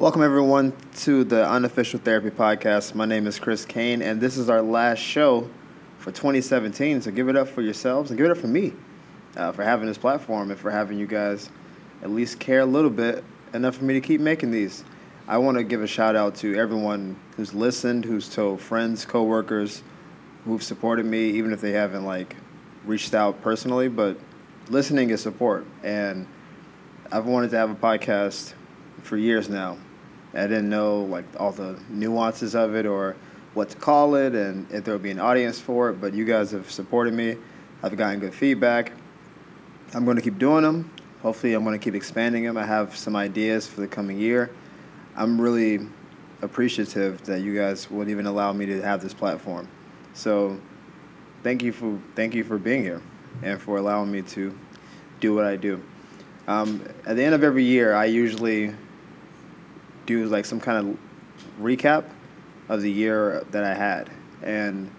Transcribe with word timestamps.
Welcome, 0.00 0.22
everyone, 0.22 0.72
to 1.00 1.24
the 1.24 1.46
Unofficial 1.46 2.00
Therapy 2.00 2.30
Podcast. 2.30 2.94
My 2.94 3.04
name 3.04 3.26
is 3.26 3.38
Chris 3.38 3.66
Kane, 3.66 4.00
and 4.00 4.18
this 4.18 4.38
is 4.38 4.48
our 4.48 4.62
last 4.62 5.00
show 5.00 5.50
for 5.98 6.10
2017. 6.10 7.02
So 7.02 7.10
give 7.10 7.28
it 7.28 7.36
up 7.36 7.48
for 7.48 7.60
yourselves 7.60 8.10
and 8.10 8.16
give 8.16 8.24
it 8.24 8.32
up 8.32 8.38
for 8.38 8.46
me 8.46 8.72
uh, 9.36 9.52
for 9.52 9.62
having 9.62 9.86
this 9.86 9.98
platform 9.98 10.50
and 10.50 10.58
for 10.58 10.70
having 10.70 10.98
you 10.98 11.06
guys 11.06 11.50
at 12.00 12.08
least 12.08 12.40
care 12.40 12.60
a 12.60 12.64
little 12.64 12.88
bit 12.88 13.22
enough 13.52 13.76
for 13.76 13.84
me 13.84 13.92
to 13.92 14.00
keep 14.00 14.22
making 14.22 14.50
these. 14.50 14.84
I 15.28 15.36
want 15.36 15.58
to 15.58 15.64
give 15.64 15.82
a 15.82 15.86
shout 15.86 16.16
out 16.16 16.34
to 16.36 16.54
everyone 16.54 17.20
who's 17.36 17.52
listened, 17.52 18.06
who's 18.06 18.26
told 18.34 18.62
friends, 18.62 19.04
coworkers, 19.04 19.82
who've 20.46 20.62
supported 20.62 21.04
me, 21.04 21.28
even 21.32 21.52
if 21.52 21.60
they 21.60 21.72
haven't 21.72 22.06
like 22.06 22.36
reached 22.86 23.12
out 23.12 23.42
personally. 23.42 23.88
But 23.88 24.18
listening 24.70 25.10
is 25.10 25.20
support, 25.20 25.66
and 25.82 26.26
I've 27.12 27.26
wanted 27.26 27.50
to 27.50 27.58
have 27.58 27.70
a 27.70 27.74
podcast 27.74 28.54
for 29.02 29.18
years 29.18 29.50
now. 29.50 29.76
I 30.34 30.42
didn't 30.42 30.68
know 30.70 31.02
like 31.02 31.24
all 31.38 31.52
the 31.52 31.78
nuances 31.88 32.54
of 32.54 32.74
it 32.74 32.86
or 32.86 33.16
what 33.54 33.68
to 33.70 33.76
call 33.76 34.14
it 34.14 34.34
and 34.34 34.70
if 34.70 34.84
there 34.84 34.94
would 34.94 35.02
be 35.02 35.10
an 35.10 35.18
audience 35.18 35.58
for 35.58 35.90
it. 35.90 35.94
But 35.94 36.14
you 36.14 36.24
guys 36.24 36.52
have 36.52 36.70
supported 36.70 37.14
me. 37.14 37.36
I've 37.82 37.96
gotten 37.96 38.20
good 38.20 38.34
feedback. 38.34 38.92
I'm 39.94 40.04
going 40.04 40.16
to 40.16 40.22
keep 40.22 40.38
doing 40.38 40.62
them. 40.62 40.90
Hopefully, 41.22 41.52
I'm 41.54 41.64
going 41.64 41.78
to 41.78 41.82
keep 41.82 41.94
expanding 41.94 42.44
them. 42.44 42.56
I 42.56 42.64
have 42.64 42.96
some 42.96 43.16
ideas 43.16 43.66
for 43.66 43.80
the 43.80 43.88
coming 43.88 44.18
year. 44.18 44.50
I'm 45.16 45.40
really 45.40 45.86
appreciative 46.42 47.22
that 47.24 47.40
you 47.40 47.54
guys 47.54 47.90
would 47.90 48.08
even 48.08 48.26
allow 48.26 48.52
me 48.52 48.66
to 48.66 48.80
have 48.82 49.02
this 49.02 49.12
platform. 49.12 49.68
So, 50.14 50.58
thank 51.42 51.62
you 51.62 51.72
for 51.72 51.98
thank 52.14 52.34
you 52.34 52.44
for 52.44 52.56
being 52.56 52.82
here 52.82 53.02
and 53.42 53.60
for 53.60 53.76
allowing 53.78 54.10
me 54.10 54.22
to 54.22 54.56
do 55.18 55.34
what 55.34 55.44
I 55.44 55.56
do. 55.56 55.82
Um, 56.46 56.82
at 57.04 57.16
the 57.16 57.22
end 57.22 57.34
of 57.34 57.44
every 57.44 57.64
year, 57.64 57.94
I 57.94 58.06
usually 58.06 58.74
do 60.10 60.26
like 60.26 60.44
some 60.44 60.60
kind 60.60 60.78
of 60.78 60.98
recap 61.60 62.04
of 62.68 62.82
the 62.82 62.90
year 62.90 63.44
that 63.50 63.64
I 63.64 63.74
had. 63.74 64.10
And 64.42 64.90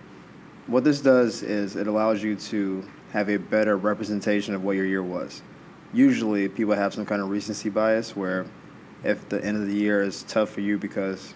what 0.68 0.84
this 0.84 1.02
does 1.02 1.44
is 1.44 1.76
it 1.76 1.88
allows 1.88 2.24
you 2.24 2.36
to 2.36 2.88
have 3.12 3.30
a 3.30 3.38
better 3.38 3.78
representation 3.78 4.54
of 4.54 4.64
what 4.64 4.76
your 4.76 4.86
year 4.86 5.04
was. 5.04 5.42
Usually, 5.94 6.48
people 6.48 6.74
have 6.74 6.94
some 6.94 7.06
kind 7.06 7.22
of 7.22 7.30
recency 7.30 7.70
bias 7.70 8.16
where 8.16 8.46
if 9.04 9.28
the 9.28 9.44
end 9.44 9.58
of 9.58 9.68
the 9.68 9.74
year 9.76 10.02
is 10.02 10.24
tough 10.24 10.50
for 10.52 10.62
you 10.62 10.78
because 10.78 11.34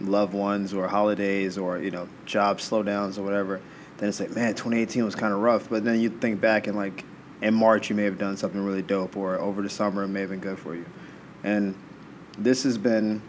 loved 0.00 0.34
ones 0.34 0.74
or 0.74 0.86
holidays 0.86 1.56
or 1.56 1.78
you 1.78 1.90
know 1.90 2.06
job 2.26 2.58
slowdowns 2.58 3.16
or 3.16 3.22
whatever, 3.22 3.62
then 3.96 4.10
it's 4.10 4.20
like 4.20 4.34
man, 4.34 4.50
2018 4.50 5.04
was 5.04 5.14
kind 5.14 5.32
of 5.32 5.40
rough. 5.40 5.70
But 5.70 5.84
then 5.84 6.00
you 6.00 6.10
think 6.10 6.40
back 6.40 6.66
and 6.66 6.76
like 6.76 7.04
in 7.40 7.54
March 7.54 7.88
you 7.88 7.96
may 7.96 8.04
have 8.04 8.18
done 8.18 8.36
something 8.36 8.62
really 8.62 8.82
dope, 8.82 9.16
or 9.16 9.38
over 9.38 9.62
the 9.62 9.70
summer 9.70 10.02
it 10.02 10.08
may 10.08 10.20
have 10.20 10.30
been 10.30 10.40
good 10.40 10.58
for 10.58 10.74
you. 10.74 10.84
And 11.42 11.74
this 12.38 12.62
has 12.62 12.76
been 12.78 13.22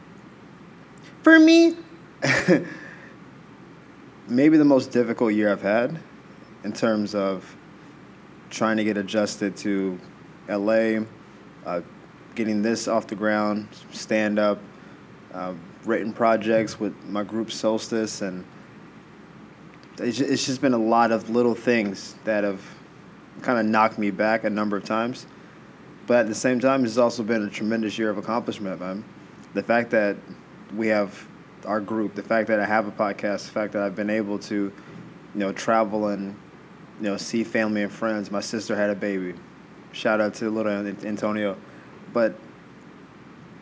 for 1.23 1.39
me 1.39 1.75
maybe 4.27 4.57
the 4.57 4.65
most 4.65 4.91
difficult 4.91 5.33
year 5.33 5.51
I've 5.51 5.61
had 5.61 5.99
in 6.63 6.73
terms 6.73 7.15
of 7.15 7.55
trying 8.49 8.77
to 8.77 8.83
get 8.83 8.97
adjusted 8.97 9.55
to 9.57 9.99
LA, 10.49 10.99
uh, 11.65 11.81
getting 12.35 12.61
this 12.61 12.87
off 12.87 13.07
the 13.07 13.15
ground, 13.15 13.67
stand 13.91 14.39
up, 14.39 14.59
uh, 15.33 15.53
written 15.85 16.13
projects 16.13 16.79
with 16.79 16.93
my 17.05 17.23
group 17.23 17.51
Solstice, 17.51 18.21
and 18.21 18.45
it's 19.99 20.17
just, 20.17 20.29
it's 20.29 20.45
just 20.45 20.61
been 20.61 20.73
a 20.73 20.77
lot 20.77 21.11
of 21.11 21.29
little 21.29 21.55
things 21.55 22.15
that 22.23 22.43
have 22.43 22.61
kind 23.41 23.59
of 23.59 23.65
knocked 23.65 23.97
me 23.97 24.11
back 24.11 24.43
a 24.43 24.49
number 24.49 24.77
of 24.77 24.83
times. 24.83 25.27
But 26.07 26.19
at 26.19 26.27
the 26.27 26.35
same 26.35 26.59
time, 26.59 26.85
it's 26.85 26.97
also 26.97 27.21
been 27.21 27.43
a 27.43 27.49
tremendous 27.49 27.97
year 27.99 28.09
of 28.09 28.17
accomplishment, 28.17 28.79
man. 28.79 29.03
The 29.53 29.61
fact 29.61 29.91
that 29.91 30.15
we 30.75 30.87
have 30.87 31.27
our 31.65 31.81
group, 31.81 32.15
the 32.15 32.23
fact 32.23 32.47
that 32.47 32.59
I 32.59 32.65
have 32.65 32.87
a 32.87 32.91
podcast, 32.91 33.45
the 33.45 33.51
fact 33.51 33.73
that 33.73 33.83
I've 33.83 33.95
been 33.95 34.09
able 34.09 34.39
to, 34.39 34.55
you 34.55 34.71
know, 35.39 35.51
travel 35.51 36.07
and, 36.07 36.35
you 37.01 37.09
know, 37.09 37.17
see 37.17 37.43
family 37.43 37.83
and 37.83 37.91
friends. 37.91 38.31
My 38.31 38.39
sister 38.39 38.75
had 38.75 38.89
a 38.89 38.95
baby. 38.95 39.35
Shout 39.91 40.21
out 40.21 40.33
to 40.35 40.49
little 40.49 40.71
Antonio. 40.71 41.57
But 42.13 42.35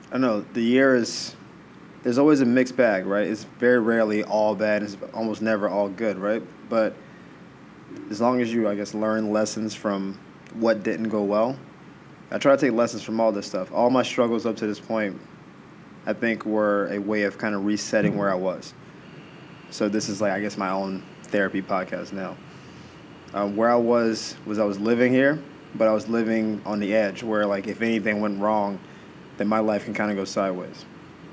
I 0.10 0.12
don't 0.12 0.22
know, 0.22 0.46
the 0.54 0.62
year 0.62 0.96
is 0.96 1.36
there's 2.04 2.20
always 2.20 2.42
a 2.42 2.46
mixed 2.46 2.78
bag, 2.78 3.08
right? 3.08 3.28
It's 3.28 3.46
very 3.58 3.80
rarely 3.80 4.24
all 4.24 4.54
bad. 4.54 4.84
It's 4.84 4.96
almost 5.14 5.42
never 5.42 5.68
all 5.68 5.90
good, 5.90 6.20
right? 6.20 6.44
But 6.70 6.96
as 8.12 8.22
long 8.22 8.40
as 8.42 8.54
you, 8.54 8.70
I 8.70 8.76
guess, 8.76 8.94
learn 8.94 9.32
lessons 9.32 9.74
from 9.74 10.20
what 10.54 10.84
didn't 10.84 11.10
go 11.10 11.24
well, 11.24 11.58
I 12.32 12.38
try 12.38 12.56
to 12.56 12.62
take 12.62 12.74
lessons 12.74 13.04
from 13.04 13.20
all 13.20 13.32
this 13.32 13.46
stuff. 13.46 13.72
All 13.72 13.90
my 13.90 14.04
struggles 14.04 14.46
up 14.46 14.56
to 14.58 14.68
this 14.68 14.80
point 14.80 15.20
I 16.06 16.14
think 16.14 16.46
were 16.46 16.88
a 16.92 17.00
way 17.00 17.24
of 17.24 17.38
kind 17.38 17.56
of 17.56 17.66
resetting 17.66 18.18
where 18.18 18.32
I 18.32 18.36
was. 18.36 18.74
So 19.72 19.90
this 19.90 20.08
is 20.08 20.22
like 20.22 20.32
I 20.32 20.40
guess 20.40 20.58
my 20.58 20.70
own 20.70 21.04
therapy 21.24 21.62
podcast 21.62 22.14
now. 22.14 22.38
Um, 23.34 23.56
where 23.56 23.70
I 23.70 23.76
was 23.76 24.36
was 24.46 24.60
I 24.60 24.66
was 24.66 24.80
living 24.80 25.12
here, 25.12 25.42
but 25.74 25.88
I 25.88 25.94
was 25.94 26.08
living 26.08 26.62
on 26.66 26.80
the 26.80 26.96
edge 26.96 27.24
where 27.24 27.46
like 27.46 27.68
if 27.68 27.82
anything 27.82 28.22
went 28.22 28.40
wrong, 28.40 28.80
then 29.38 29.48
my 29.48 29.60
life 29.60 29.86
can 29.86 29.94
kind 29.94 30.12
of 30.12 30.18
go 30.18 30.26
sideways. 30.26 30.86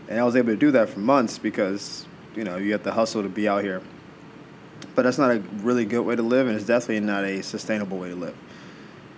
And 0.09 0.19
I 0.19 0.25
was 0.25 0.37
able 0.37 0.49
to 0.49 0.57
do 0.57 0.71
that 0.73 0.89
for 0.89 1.01
months 1.01 1.39
because 1.39 2.07
you 2.35 2.45
know 2.45 2.57
you 2.57 2.73
have 2.73 2.83
to 2.85 2.93
hustle 2.93 3.23
to 3.23 3.29
be 3.29 3.49
out 3.49 3.63
here. 3.63 3.83
But 4.95 5.03
that's 5.03 5.19
not 5.19 5.31
a 5.31 5.39
really 5.63 5.85
good 5.85 6.03
way 6.03 6.17
to 6.17 6.23
live, 6.23 6.47
and 6.47 6.57
it's 6.57 6.67
definitely 6.67 7.01
not 7.01 7.25
a 7.25 7.43
sustainable 7.43 7.99
way 7.99 8.09
to 8.09 8.17
live. 8.17 8.37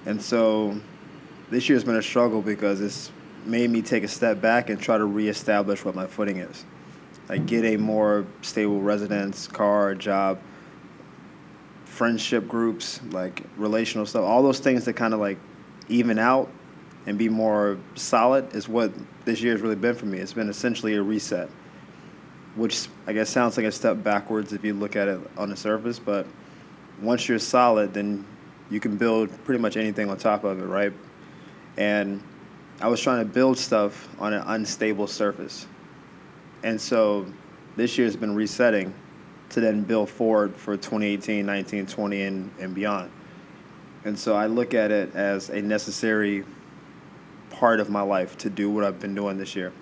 And 0.05 0.21
so 0.21 0.79
this 1.51 1.69
year's 1.69 1.85
been 1.85 1.97
a 1.97 2.03
struggle 2.03 2.43
because 2.43 2.81
it's 2.81 3.11
made 3.45 3.71
me 3.71 3.83
take 3.83 4.03
a 4.05 4.09
step 4.09 4.41
back 4.41 4.71
and 4.71 4.81
try 4.81 4.97
to 4.97 5.05
reestablish 5.05 5.85
what 5.85 5.95
my 5.95 6.07
footing 6.07 6.39
is. 6.39 6.65
Like 7.29 7.47
get 7.47 7.65
a 7.65 7.77
more 7.77 8.27
stable 8.43 8.81
residence, 8.81 9.47
car, 9.47 9.95
job, 9.95 10.41
friendship 11.85 12.49
groups, 12.49 13.01
like 13.11 13.43
relational 13.57 14.07
stuff, 14.07 14.25
all 14.25 14.43
those 14.43 14.59
things 14.59 14.85
that 14.85 14.95
kind 14.95 15.15
of 15.15 15.21
like 15.21 15.39
even 15.89 16.19
out 16.19 16.51
and 17.07 17.19
be 17.19 17.29
more 17.29 17.79
solid 17.95 18.55
is 18.55 18.69
what 18.69 18.93
this 19.25 19.41
year 19.41 19.53
has 19.53 19.61
really 19.61 19.77
been 19.77 19.95
for 19.95 20.07
me. 20.07 20.19
It's 20.19 20.33
been 20.33 20.49
essentially 20.49 20.95
a 20.95 21.03
reset, 21.03 21.49
which 22.57 22.89
I 23.07 23.13
guess 23.13 23.31
sounds 23.31 23.57
like 23.57 23.67
a 23.67 23.73
step 23.73 24.03
backwards 24.03 24.53
if 24.53 24.65
you 24.65 24.75
look 24.75 24.97
at 24.97 25.09
it 25.09 25.21
on 25.37 25.51
the 25.51 25.57
surface, 25.57 25.99
but 25.99 26.27
once 27.01 27.29
you're 27.29 27.39
solid, 27.39 27.93
then 27.93 28.25
you 28.71 28.81
can 28.81 28.97
build 28.97 29.31
pretty 29.45 29.61
much 29.61 29.77
anything 29.77 30.09
on 30.09 30.17
top 30.17 30.45
of 30.45 30.59
it, 30.59 30.65
right? 30.65 30.93
And 31.77 32.23
I 32.81 32.89
was 32.89 33.01
trying 33.01 33.21
to 33.21 33.25
build 33.25 33.59
stuff 33.59 34.09
on 34.19 34.33
an 34.33 34.43
unstable 34.47 35.07
surface. 35.07 35.67
And 36.63 36.81
so 36.81 37.27
this 37.77 37.99
year's 37.99 38.17
been 38.17 38.35
resetting 38.35 38.95
to 39.51 39.61
then 39.61 39.83
build 39.83 40.11
forward 40.11 40.55
for 40.57 40.77
2018, 40.77 41.45
19, 41.45 41.87
20, 41.87 42.23
and, 42.23 42.51
and 42.61 42.75
beyond. 42.75 43.11
And 44.05 44.19
so 44.19 44.35
I 44.35 44.47
look 44.47 44.75
at 44.75 44.91
it 44.91 45.15
as 45.15 45.51
a 45.51 45.63
necessary 45.63 46.45
part 47.51 47.81
of 47.81 47.89
my 47.89 48.03
life 48.03 48.37
to 48.39 48.51
do 48.51 48.71
what 48.71 48.85
I've 48.85 49.01
been 49.01 49.15
doing 49.15 49.39
this 49.39 49.55
year. 49.55 49.73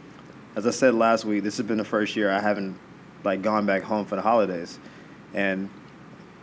As 0.54 0.66
I 0.66 0.70
said 0.70 0.94
last 0.94 1.24
week, 1.24 1.42
this 1.42 1.56
has 1.56 1.66
been 1.66 1.78
the 1.78 1.84
first 1.84 2.14
year 2.14 2.30
I 2.30 2.38
haven't 2.38 2.78
like 3.24 3.42
gone 3.42 3.64
back 3.66 3.82
home 3.82 4.04
for 4.04 4.16
the 4.16 4.22
holidays. 4.22 4.78
And 5.34 5.70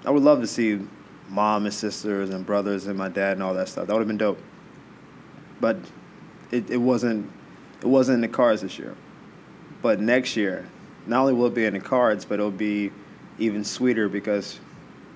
I 0.06 0.10
would 0.10 0.24
love 0.24 0.42
to 0.42 0.48
see 0.48 0.80
mom 1.28 1.66
and 1.66 1.74
sisters 1.74 2.32
and 2.32 2.46
brothers 2.46 2.88
and 2.88 2.98
my 2.98 3.10
dad 3.10 3.34
and 3.34 3.44
all 3.44 3.54
that 3.54 3.70
stuff. 3.70 3.88
That 3.88 3.94
would 3.94 4.00
have 4.00 4.08
been 4.08 4.18
dope. 4.18 4.40
But 5.60 5.78
it, 6.52 6.70
it 6.70 6.78
wasn't 6.78 7.32
it 7.82 7.88
wasn't 7.88 8.16
in 8.16 8.22
the 8.22 8.28
cards 8.28 8.62
this 8.62 8.78
year. 8.78 8.96
But 9.82 10.02
next 10.02 10.36
year, 10.36 10.68
not 11.08 11.22
only 11.22 11.34
will 11.34 11.48
it 11.48 11.54
be 11.54 11.66
in 11.66 11.74
the 11.74 11.80
cards, 11.80 12.26
but 12.26 12.36
it'll 12.36 12.52
be 12.52 12.92
even 13.38 13.64
sweeter 13.64 14.10
because 14.10 14.60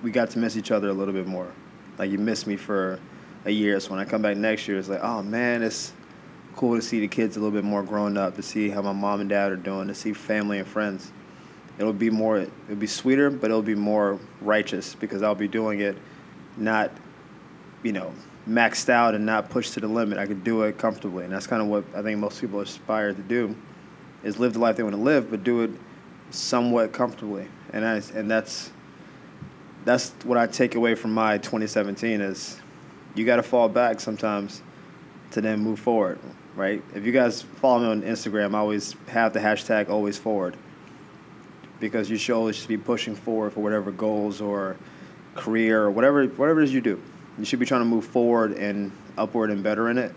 we 0.02 0.10
got 0.10 0.30
to 0.30 0.38
miss 0.38 0.56
each 0.56 0.70
other 0.70 0.88
a 0.88 0.92
little 0.92 1.12
bit 1.12 1.26
more. 1.26 1.50
Like 1.98 2.10
you 2.10 2.18
missed 2.18 2.46
me 2.46 2.56
for 2.56 2.98
a 3.44 3.50
year, 3.50 3.78
so 3.80 3.90
when 3.90 4.00
I 4.00 4.04
come 4.04 4.22
back 4.22 4.36
next 4.36 4.66
year, 4.66 4.78
it's 4.78 4.88
like, 4.88 5.02
oh 5.02 5.22
man, 5.22 5.62
it's 5.62 5.92
cool 6.56 6.76
to 6.76 6.82
see 6.82 7.00
the 7.00 7.08
kids 7.08 7.36
a 7.36 7.40
little 7.40 7.52
bit 7.52 7.64
more 7.64 7.82
grown 7.82 8.16
up, 8.16 8.36
to 8.36 8.42
see 8.42 8.70
how 8.70 8.80
my 8.80 8.92
mom 8.92 9.20
and 9.20 9.28
dad 9.28 9.52
are 9.52 9.56
doing, 9.56 9.88
to 9.88 9.94
see 9.94 10.12
family 10.12 10.58
and 10.58 10.66
friends. 10.66 11.12
It'll 11.78 11.92
be 11.92 12.10
more, 12.10 12.38
it'll 12.38 12.76
be 12.76 12.86
sweeter, 12.86 13.30
but 13.30 13.50
it'll 13.50 13.62
be 13.62 13.74
more 13.74 14.18
righteous 14.40 14.94
because 14.94 15.22
I'll 15.22 15.34
be 15.34 15.48
doing 15.48 15.80
it 15.80 15.96
not, 16.56 16.90
you 17.82 17.92
know, 17.92 18.12
maxed 18.48 18.88
out 18.88 19.14
and 19.14 19.24
not 19.24 19.50
pushed 19.50 19.74
to 19.74 19.80
the 19.80 19.88
limit. 19.88 20.18
I 20.18 20.26
could 20.26 20.44
do 20.44 20.62
it 20.62 20.78
comfortably, 20.78 21.24
and 21.24 21.32
that's 21.32 21.46
kind 21.46 21.62
of 21.62 21.68
what 21.68 21.84
I 21.94 22.02
think 22.02 22.18
most 22.18 22.40
people 22.40 22.60
aspire 22.60 23.12
to 23.12 23.22
do, 23.22 23.56
is 24.22 24.38
live 24.38 24.54
the 24.54 24.58
life 24.58 24.76
they 24.76 24.82
want 24.82 24.96
to 24.96 25.02
live, 25.02 25.30
but 25.30 25.44
do 25.44 25.62
it 25.62 25.70
somewhat 26.30 26.92
comfortably. 26.92 27.48
And 27.72 27.84
I, 27.84 28.02
and 28.14 28.30
that's 28.30 28.70
that's 29.84 30.10
what 30.24 30.38
I 30.38 30.46
take 30.46 30.74
away 30.74 30.94
from 30.94 31.12
my 31.12 31.38
2017 31.38 32.20
is 32.20 32.58
you 33.14 33.24
got 33.24 33.36
to 33.36 33.42
fall 33.42 33.68
back 33.68 34.00
sometimes 34.00 34.62
to 35.32 35.40
then 35.40 35.60
move 35.60 35.78
forward, 35.78 36.18
right? 36.56 36.82
If 36.94 37.04
you 37.04 37.12
guys 37.12 37.42
follow 37.42 37.80
me 37.80 37.86
on 37.86 38.02
Instagram, 38.02 38.54
I 38.54 38.58
always 38.58 38.96
have 39.08 39.32
the 39.32 39.40
hashtag 39.40 39.90
always 39.90 40.18
forward 40.18 40.56
because 41.80 42.08
you 42.08 42.16
should 42.16 42.34
always 42.34 42.64
be 42.66 42.78
pushing 42.78 43.14
forward 43.14 43.52
for 43.52 43.60
whatever 43.60 43.90
goals 43.90 44.40
or 44.40 44.76
career 45.34 45.82
or 45.82 45.90
whatever 45.90 46.24
whatever 46.26 46.60
it 46.60 46.64
is 46.64 46.72
you 46.72 46.80
do. 46.80 47.00
You 47.38 47.44
should 47.44 47.58
be 47.58 47.66
trying 47.66 47.80
to 47.80 47.86
move 47.86 48.06
forward 48.06 48.52
and 48.52 48.92
upward 49.18 49.50
and 49.50 49.62
better 49.62 49.88
in 49.88 49.98
it. 49.98 50.12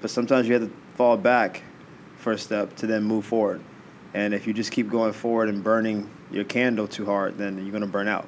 But 0.00 0.10
sometimes 0.10 0.46
you 0.46 0.54
have 0.54 0.62
to 0.62 0.72
fall 0.94 1.16
back 1.16 1.62
for 2.16 2.32
a 2.32 2.38
step 2.38 2.76
to 2.76 2.86
then 2.86 3.02
move 3.02 3.24
forward. 3.24 3.60
And 4.14 4.34
if 4.34 4.46
you 4.46 4.52
just 4.52 4.70
keep 4.70 4.90
going 4.90 5.12
forward 5.12 5.48
and 5.48 5.64
burning 5.64 6.10
your 6.30 6.44
candle 6.44 6.86
too 6.86 7.06
hard, 7.06 7.38
then 7.38 7.56
you're 7.58 7.70
going 7.70 7.82
to 7.82 7.86
burn 7.86 8.08
out. 8.08 8.26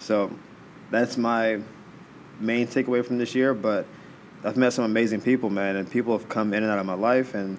So 0.00 0.36
that's 0.90 1.16
my 1.16 1.60
main 2.40 2.66
takeaway 2.66 3.04
from 3.04 3.18
this 3.18 3.34
year. 3.34 3.54
But 3.54 3.86
I've 4.42 4.56
met 4.56 4.72
some 4.72 4.84
amazing 4.84 5.20
people, 5.20 5.50
man, 5.50 5.76
and 5.76 5.88
people 5.90 6.16
have 6.18 6.28
come 6.28 6.52
in 6.52 6.62
and 6.62 6.72
out 6.72 6.78
of 6.78 6.86
my 6.86 6.94
life, 6.94 7.34
and 7.34 7.58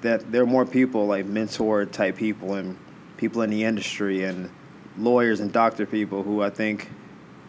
that 0.00 0.32
there 0.32 0.42
are 0.42 0.46
more 0.46 0.64
people 0.64 1.06
like 1.06 1.26
mentor 1.26 1.84
type 1.84 2.16
people 2.16 2.54
and 2.54 2.78
people 3.18 3.42
in 3.42 3.50
the 3.50 3.64
industry 3.64 4.24
and 4.24 4.50
lawyers 4.96 5.40
and 5.40 5.52
doctor 5.52 5.84
people 5.84 6.22
who 6.22 6.42
I 6.42 6.50
think 6.50 6.90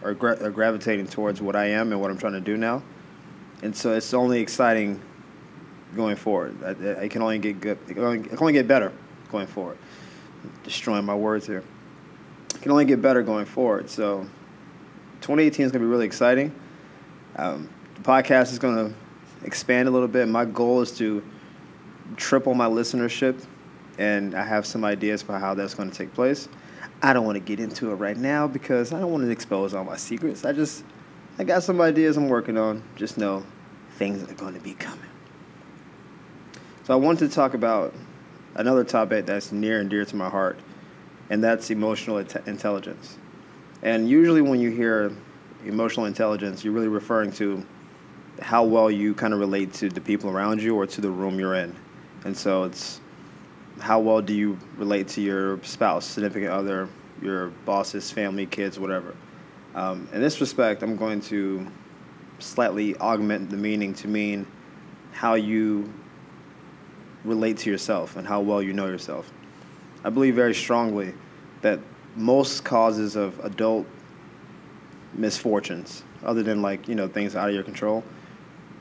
are, 0.03 0.13
gra- 0.13 0.43
are 0.43 0.49
gravitating 0.49 1.07
towards 1.07 1.41
what 1.41 1.55
I 1.55 1.65
am 1.65 1.91
and 1.91 2.01
what 2.01 2.11
I'm 2.11 2.17
trying 2.17 2.33
to 2.33 2.41
do 2.41 2.57
now. 2.57 2.83
And 3.61 3.75
so 3.75 3.93
it's 3.93 4.13
only 4.13 4.39
exciting 4.39 5.01
going 5.95 6.15
forward. 6.15 6.55
I, 6.63 7.03
I 7.03 7.07
can 7.07 7.21
only 7.21 7.37
get 7.39 7.59
good. 7.59 7.77
It 7.87 7.93
can 7.93 8.03
only, 8.03 8.53
get 8.53 8.67
better 8.67 8.91
going 9.31 9.47
forward. 9.47 9.77
Destroying 10.63 11.05
my 11.05 11.15
words 11.15 11.45
here. 11.45 11.63
It 12.55 12.61
can 12.61 12.71
only 12.71 12.85
get 12.85 13.01
better 13.01 13.21
going 13.21 13.45
forward. 13.45 13.89
So 13.89 14.27
2018 15.21 15.65
is 15.65 15.71
going 15.71 15.81
to 15.81 15.85
be 15.85 15.91
really 15.91 16.05
exciting. 16.05 16.53
Um, 17.35 17.69
the 17.95 18.01
podcast 18.01 18.51
is 18.51 18.59
going 18.59 18.75
to 18.75 18.95
expand 19.45 19.87
a 19.87 19.91
little 19.91 20.07
bit. 20.07 20.27
My 20.27 20.45
goal 20.45 20.81
is 20.81 20.91
to 20.97 21.23
triple 22.17 22.53
my 22.53 22.67
listenership, 22.67 23.45
and 23.97 24.35
I 24.35 24.43
have 24.43 24.65
some 24.65 24.83
ideas 24.83 25.21
for 25.21 25.37
how 25.37 25.53
that's 25.53 25.73
going 25.73 25.89
to 25.89 25.95
take 25.95 26.13
place. 26.13 26.49
I 27.01 27.13
don't 27.13 27.25
want 27.25 27.35
to 27.35 27.39
get 27.39 27.59
into 27.59 27.91
it 27.91 27.95
right 27.95 28.17
now 28.17 28.47
because 28.47 28.93
I 28.93 28.99
don't 28.99 29.11
want 29.11 29.23
to 29.23 29.29
expose 29.29 29.73
all 29.73 29.83
my 29.83 29.97
secrets. 29.97 30.45
I 30.45 30.53
just, 30.53 30.83
I 31.39 31.43
got 31.43 31.63
some 31.63 31.81
ideas 31.81 32.17
I'm 32.17 32.29
working 32.29 32.57
on. 32.57 32.83
Just 32.95 33.17
know 33.17 33.45
things 33.97 34.29
are 34.29 34.33
going 34.33 34.53
to 34.53 34.59
be 34.59 34.73
coming. 34.73 34.99
So 36.83 36.93
I 36.93 36.95
wanted 36.97 37.29
to 37.29 37.35
talk 37.35 37.53
about 37.53 37.93
another 38.55 38.83
topic 38.83 39.25
that's 39.25 39.51
near 39.51 39.79
and 39.79 39.89
dear 39.89 40.05
to 40.05 40.15
my 40.15 40.29
heart, 40.29 40.59
and 41.29 41.43
that's 41.43 41.69
emotional 41.69 42.17
intelligence. 42.17 43.17
And 43.83 44.09
usually, 44.09 44.41
when 44.41 44.59
you 44.59 44.69
hear 44.71 45.11
emotional 45.65 46.05
intelligence, 46.05 46.63
you're 46.63 46.73
really 46.73 46.87
referring 46.87 47.31
to 47.33 47.65
how 48.41 48.63
well 48.63 48.89
you 48.89 49.13
kind 49.13 49.33
of 49.33 49.39
relate 49.39 49.73
to 49.73 49.89
the 49.89 50.01
people 50.01 50.29
around 50.29 50.61
you 50.61 50.75
or 50.75 50.87
to 50.87 51.01
the 51.01 51.09
room 51.09 51.39
you're 51.39 51.55
in. 51.55 51.75
And 52.23 52.35
so 52.35 52.63
it's 52.63 52.99
how 53.81 53.99
well 53.99 54.21
do 54.21 54.33
you 54.33 54.57
relate 54.77 55.07
to 55.09 55.21
your 55.21 55.61
spouse, 55.63 56.05
significant 56.05 56.51
other, 56.51 56.87
your 57.21 57.47
bosses, 57.65 58.11
family, 58.11 58.45
kids, 58.45 58.79
whatever. 58.79 59.15
Um, 59.73 60.07
in 60.13 60.21
this 60.21 60.39
respect, 60.39 60.83
I'm 60.83 60.95
going 60.95 61.21
to 61.21 61.67
slightly 62.39 62.95
augment 62.97 63.49
the 63.49 63.57
meaning 63.57 63.93
to 63.95 64.07
mean 64.07 64.45
how 65.11 65.33
you 65.33 65.91
relate 67.23 67.57
to 67.57 67.69
yourself 67.69 68.15
and 68.15 68.27
how 68.27 68.41
well 68.41 68.61
you 68.61 68.73
know 68.73 68.87
yourself. 68.87 69.31
I 70.03 70.09
believe 70.09 70.35
very 70.35 70.55
strongly 70.55 71.13
that 71.61 71.79
most 72.15 72.63
causes 72.63 73.15
of 73.15 73.39
adult 73.45 73.85
misfortunes, 75.13 76.03
other 76.23 76.43
than 76.43 76.61
like, 76.61 76.87
you 76.87 76.95
know, 76.95 77.07
things 77.07 77.35
out 77.35 77.49
of 77.49 77.55
your 77.55 77.63
control, 77.63 78.03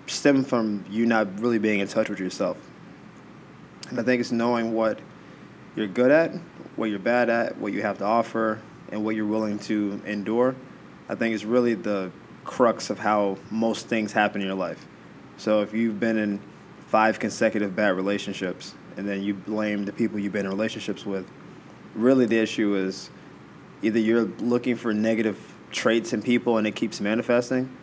stem 0.07 0.43
from 0.43 0.85
you 0.91 1.07
not 1.07 1.41
really 1.41 1.59
being 1.59 1.81
in 1.81 1.89
touch 1.89 2.09
with 2.09 2.19
yourself. 2.19 2.57
And 3.91 3.99
I 3.99 4.03
think 4.03 4.21
it's 4.21 4.33
knowing 4.33 4.73
what 4.73 5.01
you're 5.77 5.87
good 5.87 6.11
at, 6.11 6.33
what 6.77 6.91
you're 6.91 6.99
bad 6.99 7.29
at, 7.29 7.59
what 7.59 7.73
you 7.73 7.83
have 7.83 7.99
to 7.99 8.05
offer, 8.05 8.61
and 8.91 9.05
what 9.05 9.15
you're 9.15 9.27
willing 9.27 9.59
to 9.59 10.01
endure. 10.07 10.55
I 11.09 11.15
think 11.15 11.35
it's 11.35 11.45
really 11.45 11.75
the 11.75 12.11
crux 12.45 12.91
of 12.91 12.99
how 12.99 13.37
most 13.51 13.87
things 13.87 14.13
happen 14.13 14.41
in 14.41 14.47
your 14.47 14.57
life. 14.57 14.87
So 15.37 15.63
if 15.63 15.75
you've 15.75 16.01
been 16.01 16.17
in 16.17 16.41
five 16.89 17.19
consecutive 17.19 17.77
bad 17.77 17.91
relationships 17.97 18.75
and 18.97 19.09
then 19.09 19.23
you 19.23 19.35
blame 19.35 19.85
the 19.85 19.93
people 19.93 20.19
you've 20.19 20.33
been 20.33 20.47
in 20.47 20.53
relationships 20.53 21.05
with, 21.05 21.29
really 21.95 22.27
the 22.27 22.39
issue 22.39 22.77
is 22.77 23.11
either 23.83 23.99
you're 23.99 24.25
looking 24.25 24.77
for 24.77 24.93
negative 24.93 25.39
traits 25.71 26.13
in 26.13 26.23
people 26.23 26.59
and 26.59 26.67
it 26.67 26.75
keeps 26.75 27.01
manifesting, 27.01 27.75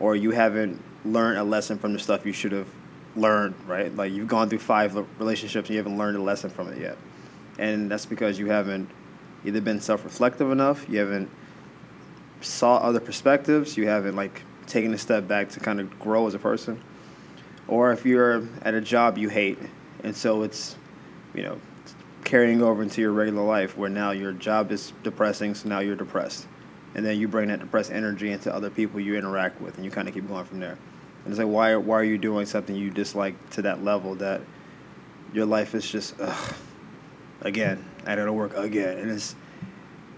or 0.00 0.14
you 0.16 0.30
haven't 0.30 0.80
learned 1.04 1.38
a 1.38 1.44
lesson 1.44 1.78
from 1.78 1.92
the 1.92 1.98
stuff 1.98 2.26
you 2.26 2.32
should 2.32 2.52
have 2.52 2.68
learned, 3.16 3.54
right? 3.66 3.94
Like 3.94 4.12
you've 4.12 4.28
gone 4.28 4.48
through 4.48 4.58
five 4.60 4.94
relationships 5.18 5.68
and 5.68 5.74
you 5.74 5.78
haven't 5.78 5.98
learned 5.98 6.16
a 6.16 6.22
lesson 6.22 6.50
from 6.50 6.68
it 6.68 6.80
yet. 6.80 6.96
And 7.58 7.90
that's 7.90 8.06
because 8.06 8.38
you 8.38 8.46
haven't 8.46 8.90
either 9.44 9.60
been 9.60 9.80
self-reflective 9.80 10.50
enough, 10.50 10.86
you 10.88 10.98
haven't 10.98 11.30
saw 12.40 12.76
other 12.76 13.00
perspectives, 13.00 13.76
you 13.76 13.86
haven't 13.88 14.16
like 14.16 14.42
taken 14.66 14.92
a 14.92 14.98
step 14.98 15.26
back 15.26 15.48
to 15.50 15.60
kind 15.60 15.80
of 15.80 15.98
grow 15.98 16.26
as 16.26 16.34
a 16.34 16.38
person. 16.38 16.80
Or 17.68 17.92
if 17.92 18.04
you're 18.04 18.46
at 18.62 18.74
a 18.74 18.80
job 18.80 19.18
you 19.18 19.28
hate 19.28 19.58
and 20.04 20.14
so 20.14 20.42
it's, 20.42 20.76
you 21.34 21.42
know, 21.42 21.60
carrying 22.24 22.60
over 22.60 22.82
into 22.82 23.00
your 23.00 23.12
regular 23.12 23.42
life 23.42 23.76
where 23.76 23.88
now 23.88 24.10
your 24.10 24.32
job 24.32 24.72
is 24.72 24.92
depressing, 25.02 25.54
so 25.54 25.68
now 25.68 25.78
you're 25.78 25.96
depressed. 25.96 26.46
And 26.94 27.04
then 27.04 27.18
you 27.18 27.28
bring 27.28 27.48
that 27.48 27.60
depressed 27.60 27.92
energy 27.92 28.32
into 28.32 28.52
other 28.52 28.70
people 28.70 29.00
you 29.00 29.16
interact 29.16 29.60
with 29.60 29.76
and 29.76 29.84
you 29.84 29.90
kind 29.90 30.08
of 30.08 30.14
keep 30.14 30.26
going 30.28 30.44
from 30.44 30.60
there. 30.60 30.78
And 31.26 31.32
it's 31.32 31.40
like, 31.40 31.48
why, 31.48 31.74
why 31.74 31.96
are 31.96 32.04
you 32.04 32.18
doing 32.18 32.46
something 32.46 32.76
you 32.76 32.88
dislike 32.88 33.34
to 33.50 33.62
that 33.62 33.82
level 33.82 34.14
that 34.14 34.42
your 35.32 35.44
life 35.44 35.74
is 35.74 35.90
just, 35.90 36.14
ugh, 36.20 36.54
again, 37.40 37.84
I 38.06 38.14
gotta 38.14 38.32
work 38.32 38.56
again. 38.56 38.98
And 38.98 39.10
it's, 39.10 39.34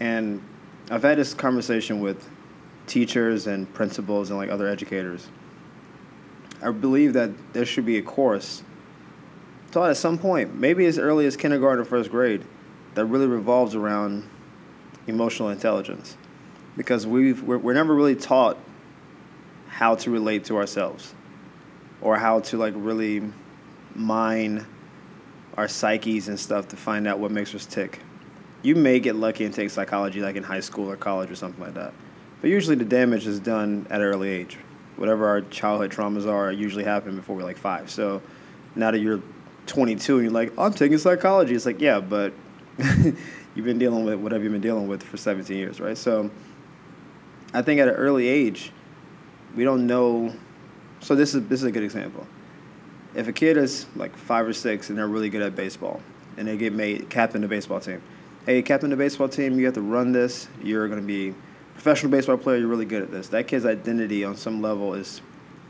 and 0.01 0.43
I've 0.91 1.03
had 1.03 1.17
this 1.17 1.33
conversation 1.33 2.01
with 2.01 2.29
teachers 2.87 3.47
and 3.47 3.73
principals 3.73 4.29
and 4.29 4.39
like 4.39 4.51
other 4.51 4.69
educators. 4.69 5.29
I 6.63 6.73
believe 6.73 7.15
that 7.15 7.31
there 7.55 7.65
should 7.65 7.87
be 7.87 7.97
a 7.97 8.03
course 8.03 8.63
taught 9.71 9.89
at 9.89 9.97
some 9.97 10.19
point, 10.19 10.55
maybe 10.55 10.85
as 10.85 10.99
early 10.99 11.25
as 11.25 11.39
kindergarten 11.39 11.81
or 11.81 11.85
first 11.87 12.11
grade, 12.11 12.45
that 12.95 13.07
really 13.07 13.27
revolves 13.27 13.75
around 13.75 14.29
emotional 15.07 15.49
intelligence. 15.49 16.19
Because 16.77 17.07
we've, 17.07 17.43
we're, 17.45 17.57
we're 17.57 17.73
never 17.73 17.95
really 17.95 18.15
taught 18.15 18.59
how 19.79 19.95
to 19.95 20.11
relate 20.11 20.43
to 20.43 20.57
ourselves 20.57 21.15
or 22.01 22.17
how 22.17 22.41
to 22.41 22.57
like 22.57 22.75
really 22.77 23.23
mine 23.95 24.67
our 25.57 25.69
psyches 25.69 26.27
and 26.27 26.39
stuff 26.39 26.67
to 26.67 26.77
find 26.77 27.07
out 27.07 27.21
what 27.21 27.31
makes 27.31 27.55
us 27.55 27.65
tick. 27.65 28.01
You 28.63 28.75
may 28.75 28.99
get 28.99 29.15
lucky 29.15 29.45
and 29.45 29.55
take 29.55 29.71
psychology 29.71 30.21
like 30.21 30.35
in 30.35 30.43
high 30.43 30.59
school 30.59 30.91
or 30.91 30.97
college 30.97 31.31
or 31.31 31.37
something 31.37 31.63
like 31.63 31.75
that. 31.75 31.95
But 32.41 32.51
usually 32.51 32.75
the 32.75 32.85
damage 32.85 33.29
is 33.29 33.39
done 33.39 33.87
at 33.89 34.01
an 34.01 34.07
early 34.09 34.29
age. 34.31 34.59
Whatever 34.97 35.29
our 35.29 35.43
childhood 35.43 35.93
traumas 35.93 36.27
are 36.27 36.51
usually 36.51 36.83
happen 36.83 37.15
before 37.15 37.37
we're 37.37 37.45
like 37.45 37.57
five. 37.57 37.89
So 37.89 38.21
now 38.75 38.91
that 38.91 38.99
you're 38.99 39.23
22 39.67 40.15
and 40.17 40.25
you're 40.25 40.33
like, 40.33 40.59
I'm 40.59 40.75
taking 40.75 40.99
psychology, 40.99 41.55
it's 41.55 41.67
like, 41.67 41.81
yeah, 41.81 42.01
but 42.01 42.33
you've 43.55 43.65
been 43.65 43.79
dealing 43.79 44.05
with 44.05 44.19
whatever 44.19 44.43
you've 44.43 44.53
been 44.53 44.61
dealing 44.61 44.89
with 44.89 45.05
for 45.05 45.17
17 45.17 45.57
years, 45.57 45.79
right? 45.79 45.97
So 45.97 46.33
I 47.55 47.63
think 47.63 47.81
at 47.81 47.87
an 47.87 47.95
early 47.95 48.27
age, 48.27 48.73
we 49.59 49.65
don't 49.65 49.89
know. 49.89 50.33
So 51.01 51.17
this 51.17 51.35
is 51.35 51.49
this 51.49 51.61
is 51.63 51.65
a 51.65 51.73
good 51.73 51.83
example. 51.83 52.25
If 53.17 53.27
a 53.27 53.33
kid 53.33 53.57
is 53.57 53.87
like 53.97 54.17
five 54.17 54.47
or 54.47 54.53
six 54.53 54.89
and 54.89 54.97
they're 54.97 55.09
really 55.09 55.31
good 55.31 55.43
at 55.43 55.57
baseball, 55.57 56.01
and 56.37 56.47
they 56.47 56.57
get 56.57 56.73
made 56.73 57.11
captain 57.11 57.43
of 57.43 57.51
the 57.51 57.57
baseball 57.57 57.81
team, 57.81 58.01
hey, 58.47 58.63
captain 58.63 58.93
of 58.93 58.99
the 58.99 59.05
baseball 59.05 59.29
team, 59.29 59.59
you 59.59 59.65
have 59.65 59.75
to 59.75 59.81
run 59.81 60.13
this. 60.13 60.47
You're 60.63 60.87
going 60.87 61.01
to 61.01 61.07
be 61.07 61.35
professional 61.75 62.13
baseball 62.13 62.37
player. 62.37 62.59
You're 62.59 62.69
really 62.69 62.85
good 62.85 63.03
at 63.03 63.11
this. 63.11 63.27
That 63.29 63.49
kid's 63.49 63.67
identity 63.67 64.25
on 64.25 64.37
some 64.37 64.63
level 64.63 64.95
is 64.95 65.21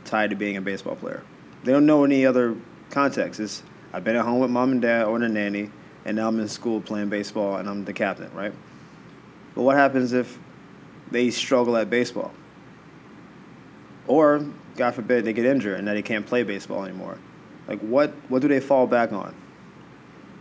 tied 0.05 0.29
to 0.29 0.35
being 0.35 0.55
a 0.55 0.61
baseball 0.61 0.95
player. 0.95 1.23
They 1.63 1.71
don't 1.71 1.87
know 1.87 2.03
any 2.03 2.27
other 2.27 2.55
context. 2.91 3.39
It's 3.39 3.63
I've 3.91 4.03
been 4.03 4.17
at 4.17 4.23
home 4.23 4.39
with 4.39 4.51
mom 4.51 4.71
and 4.71 4.81
dad 4.83 5.05
or 5.05 5.17
the 5.17 5.27
nanny, 5.27 5.71
and 6.05 6.15
now 6.15 6.27
I'm 6.27 6.39
in 6.39 6.47
school 6.47 6.79
playing 6.79 7.09
baseball 7.09 7.55
and 7.55 7.67
I'm 7.67 7.85
the 7.85 7.93
captain, 7.93 8.31
right? 8.35 8.53
But 9.55 9.63
what 9.63 9.77
happens 9.77 10.13
if 10.13 10.37
they 11.09 11.31
struggle 11.31 11.75
at 11.75 11.89
baseball? 11.89 12.31
Or 14.09 14.43
God 14.75 14.95
forbid 14.95 15.23
they 15.23 15.33
get 15.33 15.45
injured 15.45 15.77
and 15.77 15.87
that 15.87 15.93
they 15.93 16.01
can't 16.01 16.25
play 16.25 16.43
baseball 16.43 16.83
anymore. 16.83 17.17
Like 17.67 17.79
what 17.79 18.11
what 18.27 18.41
do 18.41 18.49
they 18.49 18.59
fall 18.59 18.87
back 18.87 19.13
on? 19.13 19.33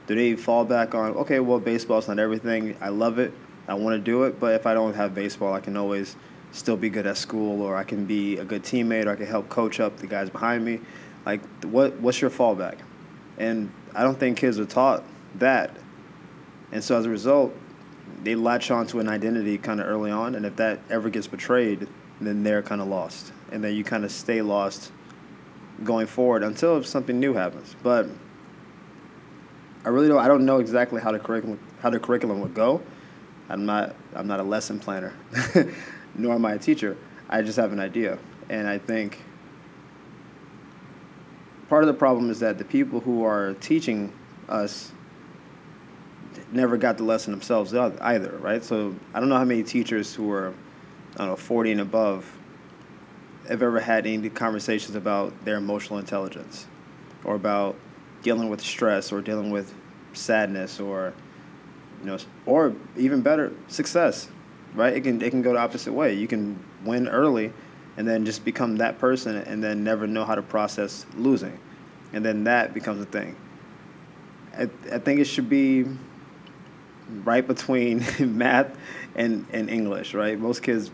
Do 0.08 0.14
they 0.14 0.34
fall 0.34 0.64
back 0.64 0.94
on 0.94 1.12
okay, 1.12 1.38
well 1.38 1.60
baseball's 1.60 2.08
not 2.08 2.18
everything. 2.18 2.76
I 2.80 2.88
love 2.88 3.18
it. 3.18 3.32
I 3.68 3.75
want 3.75 3.94
to 3.94 4.00
do 4.00 4.25
it, 4.25 4.40
but 4.40 4.54
if 4.54 4.66
I 4.66 4.72
don't 4.72 4.94
have 4.94 5.14
baseball, 5.14 5.52
I 5.52 5.60
can 5.60 5.76
always 5.76 6.16
still 6.52 6.78
be 6.78 6.88
good 6.88 7.06
at 7.06 7.18
school 7.18 7.60
or 7.60 7.76
I 7.76 7.84
can 7.84 8.06
be 8.06 8.38
a 8.38 8.44
good 8.44 8.62
teammate 8.62 9.04
or 9.04 9.10
I 9.10 9.16
can 9.16 9.26
help 9.26 9.50
coach 9.50 9.80
up 9.80 9.98
the 9.98 10.06
guys 10.06 10.30
behind 10.30 10.64
me. 10.64 10.80
Like 11.26 11.42
what 11.64 11.94
what's 12.00 12.22
your 12.22 12.30
fallback? 12.30 12.78
And 13.37 13.70
I 13.94 14.02
don't 14.02 14.18
think 14.18 14.38
kids 14.38 14.58
are 14.58 14.64
taught 14.64 15.04
that. 15.37 15.76
And 16.72 16.82
so 16.82 16.96
as 16.96 17.04
a 17.04 17.10
result, 17.10 17.54
they 18.22 18.34
latch 18.34 18.70
on 18.70 18.87
to 18.88 19.00
an 19.00 19.08
identity 19.08 19.58
kind 19.58 19.78
of 19.80 19.87
early 19.87 20.10
on, 20.10 20.34
and 20.34 20.46
if 20.46 20.56
that 20.56 20.80
ever 20.90 21.10
gets 21.10 21.26
betrayed, 21.26 21.87
then 22.20 22.42
they're 22.42 22.62
kind 22.62 22.80
of 22.80 22.88
lost 22.88 23.32
and 23.50 23.62
then 23.62 23.75
you 23.75 23.84
kind 23.84 24.04
of 24.04 24.12
stay 24.12 24.42
lost 24.42 24.92
going 25.84 26.06
forward 26.06 26.42
until 26.42 26.82
something 26.82 27.18
new 27.18 27.34
happens. 27.34 27.76
But 27.82 28.08
I 29.84 29.90
really 29.90 30.08
don't. 30.08 30.18
I 30.18 30.28
don't 30.28 30.44
know 30.44 30.58
exactly 30.58 31.00
how 31.00 31.12
the 31.12 31.18
curriculum 31.18 31.58
how 31.80 31.90
the 31.90 32.00
curriculum 32.00 32.40
would 32.40 32.54
go. 32.54 32.82
I'm 33.48 33.64
not. 33.64 33.94
I'm 34.14 34.26
not 34.26 34.40
a 34.40 34.42
lesson 34.42 34.78
planner, 34.78 35.14
nor 36.14 36.34
am 36.34 36.44
I 36.44 36.54
a 36.54 36.58
teacher. 36.58 36.96
I 37.28 37.42
just 37.42 37.56
have 37.56 37.72
an 37.72 37.80
idea, 37.80 38.18
and 38.48 38.66
I 38.66 38.78
think 38.78 39.22
part 41.68 41.84
of 41.84 41.88
the 41.88 41.94
problem 41.94 42.30
is 42.30 42.40
that 42.40 42.58
the 42.58 42.64
people 42.64 43.00
who 43.00 43.25
are 43.25 43.54
teaching 43.60 44.12
us 44.48 44.92
never 46.50 46.78
got 46.78 46.96
the 46.96 47.04
lesson 47.04 47.30
themselves 47.30 47.75
either, 47.75 48.38
right? 48.38 48.64
So 48.64 48.94
I 49.12 49.20
don't 49.20 49.28
know 49.28 49.37
how 49.37 49.44
many 49.44 49.62
teachers 49.62 50.14
who 50.14 50.32
are, 50.32 50.54
I 51.18 51.22
don't 51.22 51.30
know, 51.30 51.37
40 51.37 51.72
and 51.72 51.80
above 51.80 52.32
have 53.48 53.62
ever 53.62 53.80
had 53.80 54.06
any 54.06 54.28
conversations 54.30 54.94
about 54.94 55.44
their 55.44 55.56
emotional 55.56 55.98
intelligence 55.98 56.66
or 57.25 57.34
about 57.34 57.75
dealing 58.22 58.48
with 58.48 58.60
stress 58.60 59.10
or 59.10 59.20
dealing 59.20 59.50
with 59.50 59.75
sadness 60.12 60.78
or, 60.78 61.12
you 62.00 62.06
know, 62.06 62.18
or 62.46 62.72
even 62.96 63.20
better, 63.20 63.52
success, 63.66 64.28
right? 64.75 64.92
It 64.94 65.00
can, 65.00 65.20
it 65.20 65.30
can 65.30 65.42
go 65.42 65.54
the 65.54 65.58
opposite 65.58 65.92
way. 65.92 66.14
You 66.14 66.28
can 66.28 66.62
win 66.84 67.08
early 67.08 67.52
and 67.96 68.06
then 68.06 68.25
just 68.25 68.44
become 68.44 68.76
that 68.76 69.00
person 69.00 69.37
and 69.37 69.62
then 69.62 69.82
never 69.82 70.06
know 70.06 70.25
how 70.25 70.37
to 70.37 70.42
process 70.42 71.04
losing. 71.16 71.58
And 72.12 72.25
then 72.25 72.44
that 72.44 72.75
becomes 72.75 73.00
a 73.00 73.06
thing. 73.06 73.34
I, 74.56 74.68
I 74.92 74.98
think 74.98 75.18
it 75.18 75.25
should 75.25 75.48
be 75.48 75.84
right 77.25 77.46
between 77.46 78.04
math 78.20 78.76
and, 79.16 79.46
and 79.52 79.68
English, 79.68 80.14
right? 80.14 80.38
Most 80.38 80.62
kids 80.62 80.92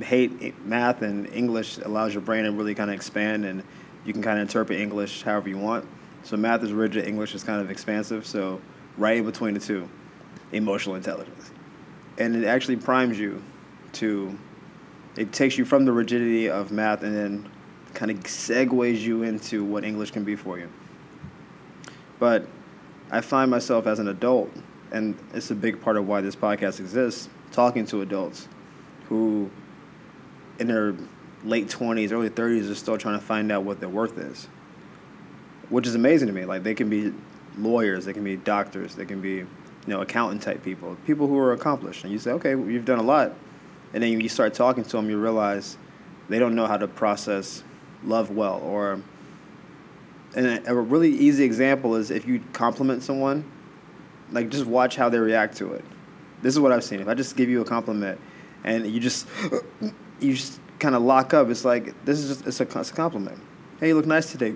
hate 0.00 0.64
math, 0.64 1.02
and 1.02 1.26
English 1.32 1.78
allows 1.78 2.14
your 2.14 2.22
brain 2.22 2.44
to 2.44 2.52
really 2.52 2.74
kind 2.74 2.90
of 2.90 2.96
expand, 2.96 3.44
and 3.44 3.62
you 4.04 4.12
can 4.12 4.22
kind 4.22 4.38
of 4.38 4.42
interpret 4.42 4.80
English 4.80 5.22
however 5.22 5.48
you 5.48 5.58
want. 5.58 5.86
So 6.22 6.36
math 6.36 6.62
is 6.62 6.72
rigid, 6.72 7.06
English 7.06 7.34
is 7.34 7.44
kind 7.44 7.60
of 7.60 7.70
expansive. 7.70 8.26
So 8.26 8.60
right 8.96 9.18
in 9.18 9.24
between 9.24 9.54
the 9.54 9.60
two, 9.60 9.88
emotional 10.52 10.96
intelligence, 10.96 11.50
and 12.18 12.36
it 12.36 12.46
actually 12.46 12.76
primes 12.76 13.18
you 13.18 13.42
to. 13.94 14.38
It 15.16 15.32
takes 15.32 15.56
you 15.56 15.64
from 15.64 15.86
the 15.86 15.92
rigidity 15.92 16.50
of 16.50 16.72
math 16.72 17.02
and 17.02 17.16
then 17.16 17.50
kind 17.94 18.10
of 18.10 18.18
segues 18.24 19.00
you 19.00 19.22
into 19.22 19.64
what 19.64 19.82
English 19.82 20.10
can 20.10 20.24
be 20.24 20.36
for 20.36 20.58
you. 20.58 20.68
But 22.18 22.46
I 23.10 23.22
find 23.22 23.50
myself 23.50 23.86
as 23.86 23.98
an 23.98 24.08
adult 24.08 24.50
and 24.92 25.16
it's 25.34 25.50
a 25.50 25.54
big 25.54 25.80
part 25.80 25.96
of 25.96 26.06
why 26.06 26.20
this 26.20 26.36
podcast 26.36 26.80
exists, 26.80 27.28
talking 27.52 27.86
to 27.86 28.02
adults 28.02 28.48
who, 29.08 29.50
in 30.58 30.66
their 30.66 30.94
late 31.44 31.68
20s, 31.68 32.12
early 32.12 32.30
30s, 32.30 32.70
are 32.70 32.74
still 32.74 32.98
trying 32.98 33.18
to 33.18 33.24
find 33.24 33.52
out 33.52 33.64
what 33.64 33.80
their 33.80 33.88
worth 33.88 34.18
is, 34.18 34.48
which 35.68 35.86
is 35.86 35.94
amazing 35.94 36.28
to 36.28 36.34
me. 36.34 36.44
Like, 36.44 36.62
they 36.62 36.74
can 36.74 36.88
be 36.88 37.12
lawyers, 37.58 38.04
they 38.04 38.12
can 38.12 38.24
be 38.24 38.36
doctors, 38.36 38.94
they 38.94 39.04
can 39.04 39.20
be, 39.20 39.30
you 39.30 39.46
know, 39.86 40.00
accountant 40.00 40.42
type 40.42 40.62
people, 40.62 40.96
people 41.06 41.26
who 41.26 41.38
are 41.38 41.52
accomplished. 41.52 42.04
And 42.04 42.12
you 42.12 42.18
say, 42.18 42.32
okay, 42.32 42.50
you've 42.50 42.84
done 42.84 42.98
a 42.98 43.02
lot. 43.02 43.32
And 43.94 44.02
then 44.02 44.20
you 44.20 44.28
start 44.28 44.54
talking 44.54 44.84
to 44.84 44.96
them, 44.96 45.08
you 45.08 45.18
realize 45.18 45.78
they 46.28 46.38
don't 46.38 46.54
know 46.54 46.66
how 46.66 46.76
to 46.76 46.88
process 46.88 47.62
love 48.04 48.30
well. 48.30 48.60
Or, 48.60 49.00
and 50.34 50.66
a 50.66 50.74
really 50.74 51.10
easy 51.10 51.44
example 51.44 51.94
is 51.94 52.10
if 52.10 52.26
you 52.26 52.42
compliment 52.52 53.02
someone, 53.02 53.44
like 54.32 54.50
just 54.50 54.66
watch 54.66 54.96
how 54.96 55.08
they 55.08 55.18
react 55.18 55.56
to 55.58 55.72
it. 55.72 55.84
This 56.42 56.52
is 56.52 56.60
what 56.60 56.72
I've 56.72 56.84
seen. 56.84 57.00
If 57.00 57.08
I 57.08 57.14
just 57.14 57.36
give 57.36 57.48
you 57.48 57.60
a 57.60 57.64
compliment 57.64 58.20
and 58.64 58.86
you 58.86 59.00
just 59.00 59.26
you 60.20 60.34
just 60.34 60.60
kind 60.78 60.94
of 60.94 61.02
lock 61.02 61.34
up, 61.34 61.48
it's 61.48 61.64
like 61.64 62.04
this 62.04 62.18
is 62.18 62.28
just 62.28 62.46
it's 62.46 62.60
a, 62.60 62.78
it's 62.78 62.90
a 62.90 62.94
compliment. 62.94 63.38
Hey, 63.80 63.88
you 63.88 63.94
look 63.94 64.06
nice 64.06 64.32
today. 64.32 64.50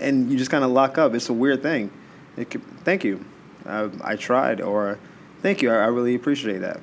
And 0.00 0.30
you 0.30 0.36
just 0.36 0.50
kind 0.50 0.62
of 0.62 0.70
lock 0.70 0.98
up. 0.98 1.14
It's 1.14 1.30
a 1.30 1.32
weird 1.32 1.62
thing. 1.62 1.90
Could, 2.36 2.62
thank 2.84 3.02
you. 3.02 3.24
I, 3.64 3.90
I 4.02 4.16
tried. 4.16 4.60
Or 4.60 4.98
thank 5.40 5.62
you. 5.62 5.70
I, 5.70 5.76
I 5.76 5.86
really 5.86 6.14
appreciate 6.14 6.58
that. 6.58 6.80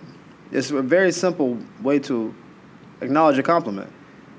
It's 0.52 0.72
a 0.72 0.82
very 0.82 1.12
simple 1.12 1.60
way 1.82 2.00
to 2.00 2.34
acknowledge 3.02 3.38
a 3.38 3.44
compliment. 3.44 3.92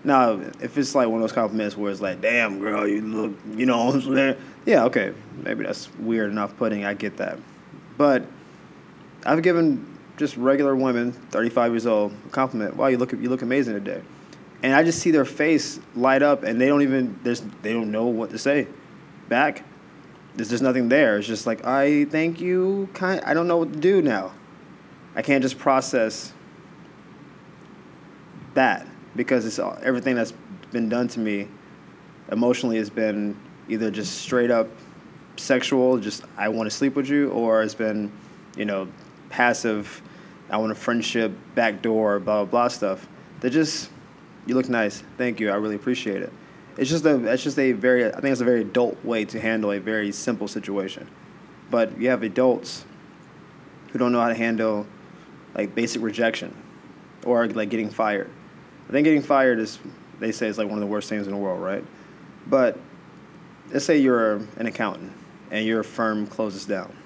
Now, 0.03 0.41
if 0.61 0.79
it's 0.79 0.95
like 0.95 1.09
one 1.09 1.17
of 1.17 1.23
those 1.23 1.33
compliments 1.33 1.77
where 1.77 1.91
it's 1.91 2.01
like, 2.01 2.21
"Damn, 2.21 2.61
girl, 2.61 2.87
you 2.87 3.01
look," 3.01 3.33
you 3.57 3.67
know, 3.67 3.87
what 3.87 3.95
I'm 3.97 4.03
saying? 4.03 4.37
yeah, 4.65 4.85
okay, 4.85 5.13
maybe 5.43 5.65
that's 5.65 5.93
weird 5.99 6.31
enough 6.31 6.57
putting. 6.57 6.85
I 6.85 6.95
get 6.95 7.17
that, 7.17 7.39
but 7.99 8.25
I've 9.25 9.43
given 9.43 9.96
just 10.17 10.37
regular 10.37 10.75
women, 10.75 11.13
35 11.13 11.73
years 11.73 11.87
old, 11.87 12.15
compliment. 12.31 12.77
Wow, 12.77 12.87
you 12.87 12.99
look 12.99 13.13
you 13.13 13.29
look 13.29 13.43
amazing 13.43 13.75
today, 13.75 14.03
and 14.63 14.75
I 14.75 14.83
just 14.83 15.01
see 15.01 15.11
their 15.11 15.25
face 15.25 15.79
light 15.95 16.23
up, 16.23 16.43
and 16.43 16.61
they 16.61 16.67
don't 16.67 16.83
even 16.83 17.19
they 17.23 17.73
don't 17.73 17.91
know 17.91 18.07
what 18.07 18.31
to 18.31 18.39
say 18.39 18.67
back. 19.29 19.65
There's 20.35 20.51
just 20.51 20.63
nothing 20.63 20.89
there. 20.89 21.19
It's 21.19 21.27
just 21.27 21.47
like 21.47 21.65
I 21.65 22.05
thank 22.07 22.41
you. 22.41 22.89
Kind 22.95 23.23
I 23.25 23.35
don't 23.35 23.49
know 23.49 23.59
what 23.59 23.73
to 23.73 23.79
do 23.79 24.03
now. 24.03 24.33
I 25.15 25.23
can't 25.23 25.43
just 25.43 25.59
process 25.59 26.33
that 28.55 28.87
because 29.15 29.47
it's 29.47 29.59
all, 29.59 29.79
everything 29.83 30.15
that's 30.15 30.35
been 30.73 30.89
done 30.89 31.09
to 31.09 31.21
me 31.21 31.49
emotionally 32.31 32.77
has 32.77 32.91
been 32.91 33.37
either 33.69 33.91
just 33.91 34.19
straight 34.19 34.51
up 34.51 34.69
sexual, 35.37 35.99
just 35.99 36.25
I 36.37 36.49
want 36.49 36.69
to 36.71 36.77
sleep 36.77 36.97
with 36.97 37.09
you, 37.09 37.31
or 37.31 37.63
it's 37.63 37.75
been, 37.75 38.13
you 38.57 38.65
know, 38.65 38.89
passive, 39.37 40.00
I 40.49 40.57
want 40.57 40.73
a 40.73 40.75
friendship, 40.75 41.31
backdoor, 41.55 42.21
blah 42.21 42.45
blah 42.45 42.50
blah 42.50 42.69
stuff. 42.69 43.07
That 43.40 43.50
just 43.50 43.90
you 44.47 44.55
look 44.55 44.71
nice, 44.71 45.02
thank 45.19 45.40
you, 45.40 45.50
I 45.50 45.57
really 45.57 45.76
appreciate 45.76 46.23
it. 46.23 46.33
It's 46.78 46.88
just 46.88 47.05
a 47.05 47.23
it's 47.31 47.43
just 47.43 47.59
a 47.59 47.73
very 47.73 48.07
I 48.07 48.12
think 48.21 48.33
it's 48.33 48.40
a 48.40 48.45
very 48.45 48.62
adult 48.62 49.05
way 49.05 49.26
to 49.26 49.38
handle 49.38 49.73
a 49.73 49.78
very 49.78 50.11
simple 50.11 50.49
situation. 50.49 51.07
But 51.71 52.00
you 52.00 52.09
have 52.09 52.23
adults 52.23 52.87
who 53.90 53.99
don't 53.99 54.12
know 54.12 54.21
how 54.21 54.28
to 54.28 54.35
handle 54.35 54.87
like 55.55 55.75
basic 55.75 56.00
rejection 56.00 56.57
or 57.25 57.47
like 57.49 57.69
getting 57.69 57.90
fired. 57.90 58.31
I 58.88 58.93
think 58.93 59.05
getting 59.05 59.23
fired 59.23 59.59
is, 59.59 59.78
they 60.21 60.33
say, 60.33 60.47
is 60.47 60.59
like 60.59 60.69
one 60.69 60.78
of 60.78 60.81
the 60.81 60.87
worst 60.87 61.09
things 61.09 61.26
in 61.26 61.33
the 61.33 61.38
world, 61.38 61.61
right? 61.61 61.85
But 62.47 62.78
let's 63.73 63.85
say 63.85 63.99
you're 63.99 64.37
an 64.57 64.66
accountant 64.66 65.12
and 65.50 65.66
your 65.66 65.83
firm 65.83 66.26
closes 66.26 66.64
down. 66.64 66.97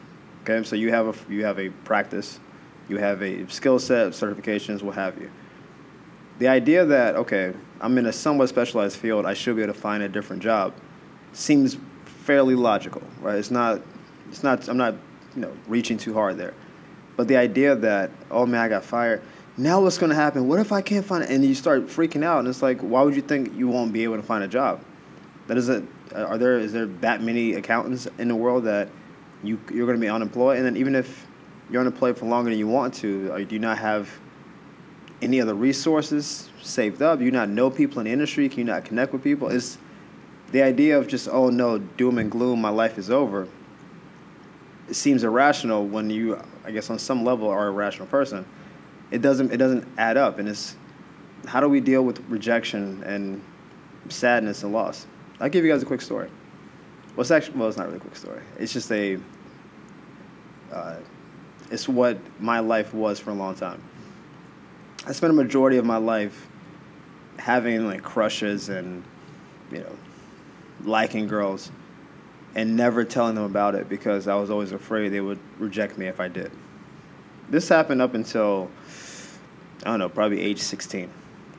Okay, 0.42 0.62
so 0.64 0.76
you 0.76 0.90
have 0.90 1.06
a 1.06 1.32
you 1.32 1.44
have 1.44 1.58
a 1.58 1.70
practice, 1.84 2.40
you 2.88 2.96
have 2.98 3.22
a 3.22 3.46
skill 3.48 3.78
set, 3.78 4.12
certifications, 4.12 4.82
what 4.82 4.94
have 4.94 5.18
you. 5.20 5.30
The 6.38 6.48
idea 6.48 6.84
that 6.84 7.16
okay, 7.16 7.52
I'm 7.80 7.98
in 7.98 8.06
a 8.06 8.12
somewhat 8.12 8.48
specialized 8.48 8.96
field, 8.96 9.26
I 9.26 9.34
should 9.34 9.56
be 9.56 9.62
able 9.62 9.74
to 9.74 9.80
find 9.80 10.02
a 10.02 10.08
different 10.08 10.42
job, 10.42 10.74
seems 11.32 11.76
fairly 12.04 12.54
logical, 12.54 13.02
right? 13.20 13.36
It's 13.36 13.50
not, 13.50 13.80
it's 14.28 14.42
not. 14.42 14.68
I'm 14.68 14.76
not, 14.76 14.94
you 15.34 15.42
know, 15.42 15.52
reaching 15.68 15.98
too 15.98 16.14
hard 16.14 16.38
there. 16.38 16.54
But 17.16 17.28
the 17.28 17.36
idea 17.36 17.76
that 17.76 18.10
oh 18.30 18.46
man, 18.46 18.60
I 18.60 18.68
got 18.68 18.84
fired 18.84 19.22
now 19.60 19.80
what's 19.82 19.98
going 19.98 20.10
to 20.10 20.16
happen? 20.16 20.48
What 20.48 20.58
if 20.58 20.72
I 20.72 20.80
can't 20.80 21.04
find 21.04 21.22
it? 21.22 21.30
And 21.30 21.44
you 21.44 21.54
start 21.54 21.86
freaking 21.86 22.24
out, 22.24 22.38
and 22.38 22.48
it's 22.48 22.62
like, 22.62 22.80
why 22.80 23.02
would 23.02 23.14
you 23.14 23.22
think 23.22 23.54
you 23.54 23.68
won't 23.68 23.92
be 23.92 24.04
able 24.04 24.16
to 24.16 24.22
find 24.22 24.42
a 24.42 24.48
job? 24.48 24.82
That 25.48 25.58
is 25.58 25.68
it. 25.68 25.84
Are 26.14 26.38
there 26.38 26.58
is 26.58 26.72
there 26.72 26.86
that 26.86 27.22
many 27.22 27.54
accountants 27.54 28.08
in 28.18 28.28
the 28.28 28.34
world 28.34 28.64
that 28.64 28.88
you 29.42 29.58
you're 29.72 29.86
going 29.86 29.98
to 29.98 30.00
be 30.00 30.08
unemployed? 30.08 30.58
And 30.58 30.66
then 30.66 30.76
even 30.76 30.94
if 30.94 31.26
you're 31.70 31.80
unemployed 31.80 32.18
for 32.18 32.26
longer 32.26 32.50
than 32.50 32.58
you 32.58 32.68
want 32.68 32.94
to, 32.94 33.32
or 33.32 33.44
do 33.44 33.58
not 33.58 33.78
have 33.78 34.10
any 35.22 35.40
other 35.40 35.54
resources 35.54 36.48
saved 36.62 37.02
up? 37.02 37.20
You 37.20 37.30
not 37.30 37.48
know 37.48 37.70
people 37.70 38.00
in 38.00 38.06
the 38.06 38.12
industry? 38.12 38.48
Can 38.48 38.58
you 38.58 38.64
not 38.64 38.84
connect 38.84 39.12
with 39.12 39.22
people? 39.22 39.48
It's 39.48 39.78
the 40.52 40.62
idea 40.62 40.98
of 40.98 41.06
just 41.06 41.28
oh 41.28 41.50
no, 41.50 41.78
doom 41.78 42.18
and 42.18 42.30
gloom, 42.30 42.60
my 42.60 42.70
life 42.70 42.98
is 42.98 43.10
over. 43.10 43.46
It 44.88 44.94
seems 44.94 45.22
irrational 45.22 45.86
when 45.86 46.10
you, 46.10 46.40
I 46.64 46.72
guess, 46.72 46.90
on 46.90 46.98
some 46.98 47.24
level, 47.24 47.48
are 47.48 47.68
a 47.68 47.70
rational 47.70 48.08
person 48.08 48.44
it 49.10 49.22
doesn't 49.22 49.52
it 49.52 49.56
doesn't 49.56 49.86
add 49.98 50.16
up 50.16 50.38
and 50.38 50.48
it's 50.48 50.76
how 51.46 51.60
do 51.60 51.68
we 51.68 51.80
deal 51.80 52.02
with 52.02 52.20
rejection 52.28 53.02
and 53.04 53.42
sadness 54.08 54.62
and 54.62 54.72
loss 54.72 55.06
i'll 55.40 55.48
give 55.48 55.64
you 55.64 55.70
guys 55.70 55.82
a 55.82 55.86
quick 55.86 56.00
story 56.00 56.28
well 57.20 57.22
it's 57.22 57.30
actually 57.30 57.58
well 57.58 57.68
it's 57.68 57.76
not 57.76 57.84
really 57.84 57.98
a 57.98 58.00
quick 58.00 58.16
story 58.16 58.40
it's 58.58 58.72
just 58.72 58.90
a 58.92 59.18
uh, 60.72 60.96
it's 61.70 61.86
what 61.86 62.16
my 62.40 62.60
life 62.60 62.94
was 62.94 63.20
for 63.20 63.28
a 63.28 63.34
long 63.34 63.54
time 63.54 63.82
i 65.06 65.12
spent 65.12 65.30
a 65.30 65.36
majority 65.36 65.76
of 65.76 65.84
my 65.84 65.98
life 65.98 66.48
having 67.38 67.86
like 67.86 68.02
crushes 68.02 68.70
and 68.70 69.04
you 69.70 69.80
know 69.80 69.96
liking 70.84 71.26
girls 71.26 71.70
and 72.54 72.74
never 72.74 73.04
telling 73.04 73.34
them 73.34 73.44
about 73.44 73.74
it 73.74 73.86
because 73.86 74.26
i 74.26 74.34
was 74.34 74.48
always 74.48 74.72
afraid 74.72 75.10
they 75.10 75.20
would 75.20 75.38
reject 75.58 75.98
me 75.98 76.06
if 76.06 76.20
i 76.20 76.26
did 76.26 76.50
this 77.50 77.68
happened 77.68 78.00
up 78.00 78.14
until 78.14 78.70
I 79.82 79.90
don't 79.90 79.98
know, 79.98 80.08
probably 80.08 80.40
age 80.40 80.60
16. 80.60 81.10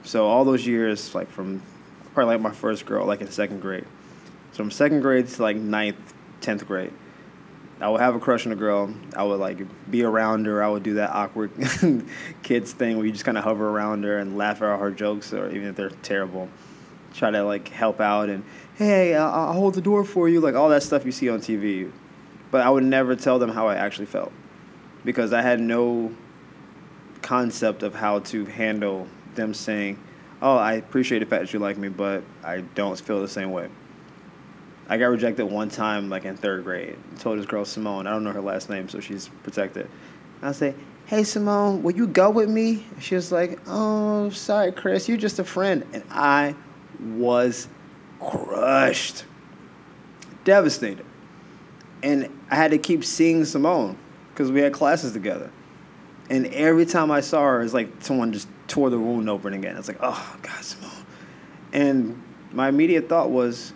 So 0.03 0.27
all 0.27 0.45
those 0.45 0.65
years, 0.65 1.13
like 1.13 1.29
from 1.29 1.61
probably 2.13 2.35
like 2.35 2.41
my 2.41 2.51
first 2.51 2.85
girl, 2.85 3.05
like 3.05 3.21
in 3.21 3.29
second 3.29 3.61
grade. 3.61 3.85
So 4.51 4.58
from 4.58 4.72
second 4.72 5.01
grade 5.01 5.27
to 5.27 5.41
like 5.41 5.55
ninth, 5.55 6.13
tenth 6.41 6.67
grade, 6.67 6.93
I 7.79 7.89
would 7.89 8.01
have 8.01 8.15
a 8.15 8.20
crush 8.20 8.46
on 8.46 8.51
a 8.51 8.55
girl. 8.55 8.93
I 9.15 9.24
would 9.24 9.39
like 9.39 9.60
be 9.89 10.03
around 10.03 10.46
her. 10.46 10.62
I 10.62 10.70
would 10.70 10.84
do 10.84 10.96
that 10.96 11.12
awkward 11.12 11.51
kids 12.43 12.74
thing 12.74 12.98
where 12.98 13.05
you 13.05 13.12
just 13.12 13.25
kind 13.25 13.38
of 13.38 13.43
hover 13.43 13.70
around 13.70 14.03
her 14.03 14.20
and 14.20 14.38
laugh 14.38 14.62
at 14.62 14.79
her 14.79 14.91
jokes, 14.91 15.34
or 15.34 15.50
even 15.50 15.70
if 15.70 15.75
they're 15.75 15.89
terrible. 15.89 16.50
Try 17.13 17.31
to 17.31 17.43
like 17.43 17.70
help 17.70 18.00
out 18.00 18.29
and 18.29 18.43
hey, 18.75 19.15
I'll, 19.15 19.31
I'll 19.31 19.53
hold 19.53 19.74
the 19.74 19.81
door 19.81 20.03
for 20.03 20.29
you, 20.29 20.41
like 20.41 20.55
all 20.55 20.70
that 20.70 20.84
stuff 20.84 21.05
you 21.05 21.12
see 21.12 21.29
on 21.29 21.39
TV. 21.39 21.91
But 22.51 22.62
I 22.62 22.70
would 22.70 22.84
never 22.84 23.15
tell 23.15 23.39
them 23.39 23.50
how 23.50 23.67
I 23.67 23.75
actually 23.75 24.05
felt 24.05 24.31
because 25.05 25.31
I 25.34 25.41
had 25.41 25.62
no 25.62 26.13
concept 27.22 27.84
of 27.84 27.96
how 27.96 28.20
to 28.20 28.46
handle 28.46 29.08
them 29.36 29.53
saying, 29.53 29.98
"Oh, 30.41 30.58
I 30.58 30.74
appreciate 30.74 31.20
the 31.20 31.25
fact 31.25 31.43
that 31.43 31.53
you 31.53 31.60
like 31.60 31.77
me, 31.77 31.88
but 31.88 32.24
I 32.43 32.62
don't 32.62 33.00
feel 33.00 33.22
the 33.22 33.27
same 33.29 33.51
way." 33.51 33.70
I 34.89 34.97
got 34.97 35.07
rejected 35.07 35.45
one 35.45 35.69
time, 35.69 36.09
like 36.09 36.25
in 36.25 36.35
third 36.35 36.63
grade. 36.63 36.97
I 37.13 37.17
told 37.17 37.39
this 37.39 37.45
girl 37.45 37.65
Simone, 37.65 38.07
I 38.07 38.11
don't 38.11 38.23
know 38.23 38.31
her 38.31 38.41
last 38.41 38.69
name, 38.69 38.89
so 38.89 39.00
she's 39.00 39.29
protected. 39.43 39.89
I 40.41 40.51
say, 40.51 40.73
"Hey 41.05 41.23
Simone, 41.23 41.83
will 41.83 41.95
you 41.95 42.07
go 42.07 42.29
with 42.29 42.50
me?" 42.50 42.85
She 43.00 43.15
was 43.15 43.31
like, 43.31 43.59
"Oh, 43.67 44.29
sorry, 44.31 44.71
Chris, 44.71 45.07
you're 45.07 45.17
just 45.17 45.39
a 45.39 45.43
friend," 45.43 45.85
and 45.93 46.03
I 46.09 46.55
was 47.15 47.67
crushed, 48.19 49.25
devastated, 50.43 51.05
and 52.03 52.29
I 52.50 52.55
had 52.55 52.71
to 52.71 52.77
keep 52.77 53.03
seeing 53.03 53.45
Simone 53.45 53.97
because 54.33 54.51
we 54.51 54.61
had 54.61 54.73
classes 54.73 55.13
together. 55.13 55.51
And 56.29 56.47
every 56.47 56.85
time 56.85 57.11
I 57.11 57.21
saw 57.21 57.43
her, 57.43 57.61
it's 57.61 57.73
like 57.73 57.89
someone 58.00 58.31
just 58.31 58.47
tore 58.67 58.89
the 58.89 58.97
wound 58.97 59.29
open 59.29 59.53
again. 59.53 59.75
It's 59.75 59.88
like, 59.88 60.00
oh 60.01 60.38
God, 60.41 60.63
Simone. 60.63 61.05
And 61.73 62.21
my 62.53 62.69
immediate 62.69 63.09
thought 63.09 63.29
was, 63.29 63.73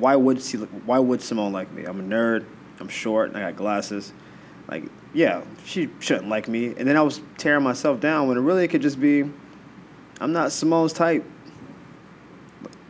why 0.00 0.16
would 0.16 0.42
she? 0.42 0.58
Why 0.58 0.98
would 0.98 1.22
Simone 1.22 1.52
like 1.52 1.72
me? 1.72 1.84
I'm 1.84 2.00
a 2.00 2.02
nerd. 2.02 2.46
I'm 2.80 2.88
short. 2.88 3.34
I 3.34 3.40
got 3.40 3.56
glasses. 3.56 4.12
Like, 4.68 4.84
yeah, 5.14 5.42
she 5.64 5.88
shouldn't 6.00 6.28
like 6.28 6.48
me. 6.48 6.66
And 6.66 6.86
then 6.88 6.96
I 6.96 7.02
was 7.02 7.20
tearing 7.38 7.62
myself 7.62 8.00
down 8.00 8.28
when 8.28 8.36
it 8.36 8.40
really 8.40 8.66
could 8.68 8.82
just 8.82 9.00
be, 9.00 9.24
I'm 10.20 10.32
not 10.32 10.52
Simone's 10.52 10.92
type. 10.92 11.24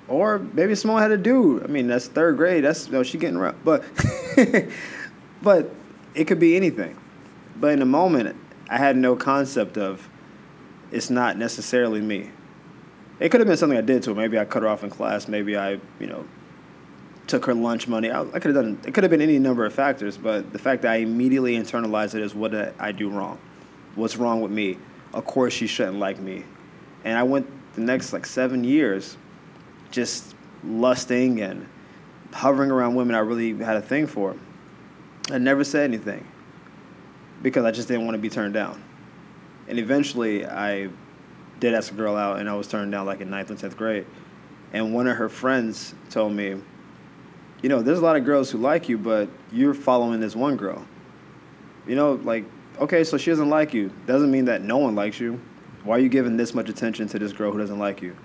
Or 0.08 0.38
maybe 0.38 0.75
Simone 0.75 1.02
had 1.02 1.10
a 1.10 1.16
dude. 1.16 1.64
I 1.64 1.66
mean, 1.66 1.86
that's 1.86 2.08
third 2.08 2.36
grade. 2.36 2.64
That's 2.64 2.86
you 2.86 2.92
know, 2.92 3.02
she 3.02 3.18
getting 3.18 3.36
around. 3.36 3.58
But, 3.64 3.84
but 5.42 5.70
it 6.14 6.26
could 6.26 6.38
be 6.38 6.56
anything. 6.56 6.96
But 7.56 7.72
in 7.72 7.80
the 7.80 7.86
moment, 7.86 8.36
I 8.68 8.78
had 8.78 8.96
no 8.96 9.16
concept 9.16 9.76
of 9.76 10.08
it's 10.92 11.10
not 11.10 11.36
necessarily 11.36 12.00
me. 12.00 12.30
It 13.18 13.30
could 13.30 13.40
have 13.40 13.48
been 13.48 13.56
something 13.56 13.78
I 13.78 13.82
did 13.82 14.02
to 14.04 14.10
her. 14.10 14.16
Maybe 14.16 14.38
I 14.38 14.44
cut 14.44 14.62
her 14.62 14.68
off 14.68 14.84
in 14.84 14.90
class. 14.90 15.26
Maybe 15.26 15.56
I, 15.56 15.80
you 15.98 16.06
know, 16.06 16.26
took 17.26 17.47
her 17.47 17.54
lunch 17.54 17.88
money. 17.88 18.11
I, 18.11 18.23
I 18.23 18.38
could 18.38 18.54
have 18.54 18.64
done. 18.64 18.80
It 18.87 18.95
could 18.95 19.04
have 19.04 19.11
been 19.11 19.21
any 19.21 19.38
number 19.38 19.64
of 19.64 19.73
factors. 19.73 20.16
But 20.16 20.52
the 20.52 20.59
fact 20.59 20.83
that 20.83 20.92
I 20.92 20.97
immediately 20.97 21.56
internalized 21.56 22.14
it 22.14 22.23
as 22.23 22.35
what 22.35 22.52
did 22.52 22.75
I 22.78 22.92
do 22.92 23.09
wrong? 23.09 23.38
What's 23.95 24.16
wrong 24.16 24.40
with 24.40 24.52
me? 24.52 24.78
Of 25.12 25.25
course, 25.25 25.52
she 25.52 25.66
shouldn't 25.66 25.99
like 25.99 26.18
me. 26.18 26.45
And 27.04 27.16
I 27.16 27.23
went 27.23 27.47
the 27.75 27.80
next 27.80 28.12
like 28.12 28.26
seven 28.26 28.64
years, 28.64 29.16
just 29.90 30.35
lusting 30.64 31.40
and 31.40 31.68
hovering 32.33 32.71
around 32.71 32.95
women 32.95 33.14
I 33.14 33.21
really 33.21 33.56
had 33.64 33.76
a 33.76 33.83
thing 33.83 34.06
for. 34.06 34.37
I 35.30 35.38
never 35.38 35.64
said 35.64 35.85
anything 35.85 36.26
because 37.42 37.64
I 37.64 37.71
just 37.71 37.88
didn't 37.88 38.04
want 38.04 38.14
to 38.14 38.21
be 38.21 38.28
turned 38.28 38.54
down. 38.54 38.83
And 39.68 39.78
eventually, 39.78 40.47
I 40.47 40.88
did 41.59 41.75
ask 41.75 41.92
a 41.92 41.95
girl 41.95 42.16
out, 42.16 42.38
and 42.38 42.49
I 42.49 42.54
was 42.54 42.68
turned 42.68 42.92
down 42.92 43.06
like 43.06 43.21
in 43.21 43.30
ninth 43.30 43.50
and 43.50 43.59
tenth 43.59 43.76
grade. 43.76 44.06
And 44.73 44.95
one 44.95 45.06
of 45.06 45.16
her 45.16 45.28
friends 45.28 45.95
told 46.11 46.33
me, 46.33 46.61
you 47.62 47.68
know, 47.68 47.82
there's 47.82 47.98
a 47.98 48.02
lot 48.02 48.16
of 48.16 48.25
girls 48.25 48.50
who 48.50 48.58
like 48.58 48.88
you, 48.88 48.98
but 48.98 49.28
you're 49.52 49.75
following 49.75 50.20
this 50.20 50.36
one 50.36 50.56
girl. 50.56 50.86
You 51.86 51.96
know, 51.96 52.14
like, 52.14 52.44
okay, 52.78 53.04
so 53.04 53.16
she 53.16 53.30
doesn't 53.30 53.48
like 53.48 53.72
you. 53.72 53.90
Doesn't 54.06 54.30
mean 54.30 54.44
that 54.46 54.62
no 54.62 54.78
one 54.78 54.94
likes 54.94 55.20
you. 55.20 55.40
Why 55.84 55.96
are 55.96 56.00
you 56.00 56.08
giving 56.08 56.36
this 56.36 56.54
much 56.54 56.68
attention 56.68 57.08
to 57.08 57.18
this 57.18 57.32
girl 57.32 57.52
who 57.52 57.58
doesn't 57.58 57.78
like 57.78 58.02
you? 58.02 58.16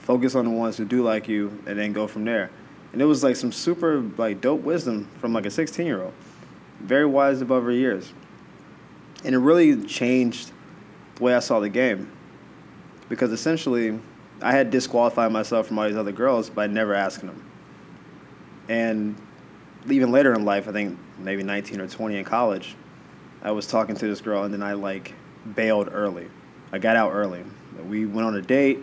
Focus 0.00 0.34
on 0.34 0.44
the 0.44 0.50
ones 0.50 0.76
who 0.76 0.84
do 0.84 1.02
like 1.02 1.28
you, 1.28 1.62
and 1.66 1.78
then 1.78 1.92
go 1.92 2.06
from 2.06 2.24
there. 2.24 2.50
And 2.92 3.02
it 3.02 3.04
was 3.04 3.22
like 3.22 3.36
some 3.36 3.52
super 3.52 4.00
like 4.16 4.40
dope 4.40 4.62
wisdom 4.62 5.08
from 5.20 5.32
like 5.32 5.44
a 5.44 5.50
16 5.50 5.84
year 5.84 6.02
old, 6.02 6.14
very 6.80 7.06
wise 7.06 7.42
above 7.42 7.64
her 7.64 7.72
years, 7.72 8.12
and 9.24 9.34
it 9.34 9.38
really 9.38 9.84
changed 9.84 10.52
the 11.16 11.22
way 11.24 11.34
I 11.34 11.40
saw 11.40 11.60
the 11.60 11.68
game 11.68 12.10
because 13.08 13.32
essentially 13.32 13.98
I 14.40 14.52
had 14.52 14.70
disqualified 14.70 15.32
myself 15.32 15.66
from 15.66 15.78
all 15.78 15.86
these 15.86 15.96
other 15.96 16.12
girls 16.12 16.50
by 16.50 16.66
never 16.66 16.94
asking 16.94 17.28
them. 17.28 17.44
And 18.68 19.16
even 19.88 20.10
later 20.12 20.34
in 20.34 20.44
life, 20.44 20.68
I 20.68 20.72
think 20.72 20.98
maybe 21.18 21.42
19 21.42 21.80
or 21.80 21.88
20 21.88 22.18
in 22.18 22.24
college, 22.24 22.74
I 23.42 23.50
was 23.52 23.66
talking 23.66 23.96
to 23.96 24.06
this 24.06 24.20
girl 24.20 24.44
and 24.44 24.52
then 24.52 24.62
I 24.62 24.72
like 24.72 25.14
bailed 25.54 25.88
early. 25.92 26.28
I 26.72 26.78
got 26.78 26.96
out 26.96 27.12
early. 27.12 27.44
We 27.88 28.06
went 28.06 28.26
on 28.26 28.34
a 28.34 28.42
date 28.42 28.78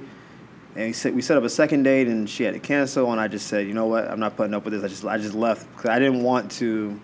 and 0.76 0.88
we 1.14 1.22
set 1.22 1.38
up 1.38 1.44
a 1.44 1.50
second 1.50 1.84
date 1.84 2.08
and 2.08 2.30
she 2.30 2.44
had 2.44 2.54
to 2.54 2.60
cancel 2.60 3.12
and 3.12 3.20
I 3.20 3.28
just 3.28 3.48
said, 3.48 3.68
you 3.68 3.74
know 3.74 3.88
what, 3.88 4.10
I'm 4.10 4.20
not 4.20 4.38
putting 4.38 4.54
up 4.54 4.64
with 4.64 4.74
this. 4.74 4.84
I 4.84 4.88
just 4.88 5.06
I 5.06 5.18
just 5.18 5.36
left 5.36 5.70
because 5.76 5.90
I 5.90 6.00
didn't 6.00 6.24
want 6.24 6.52
to 6.54 7.00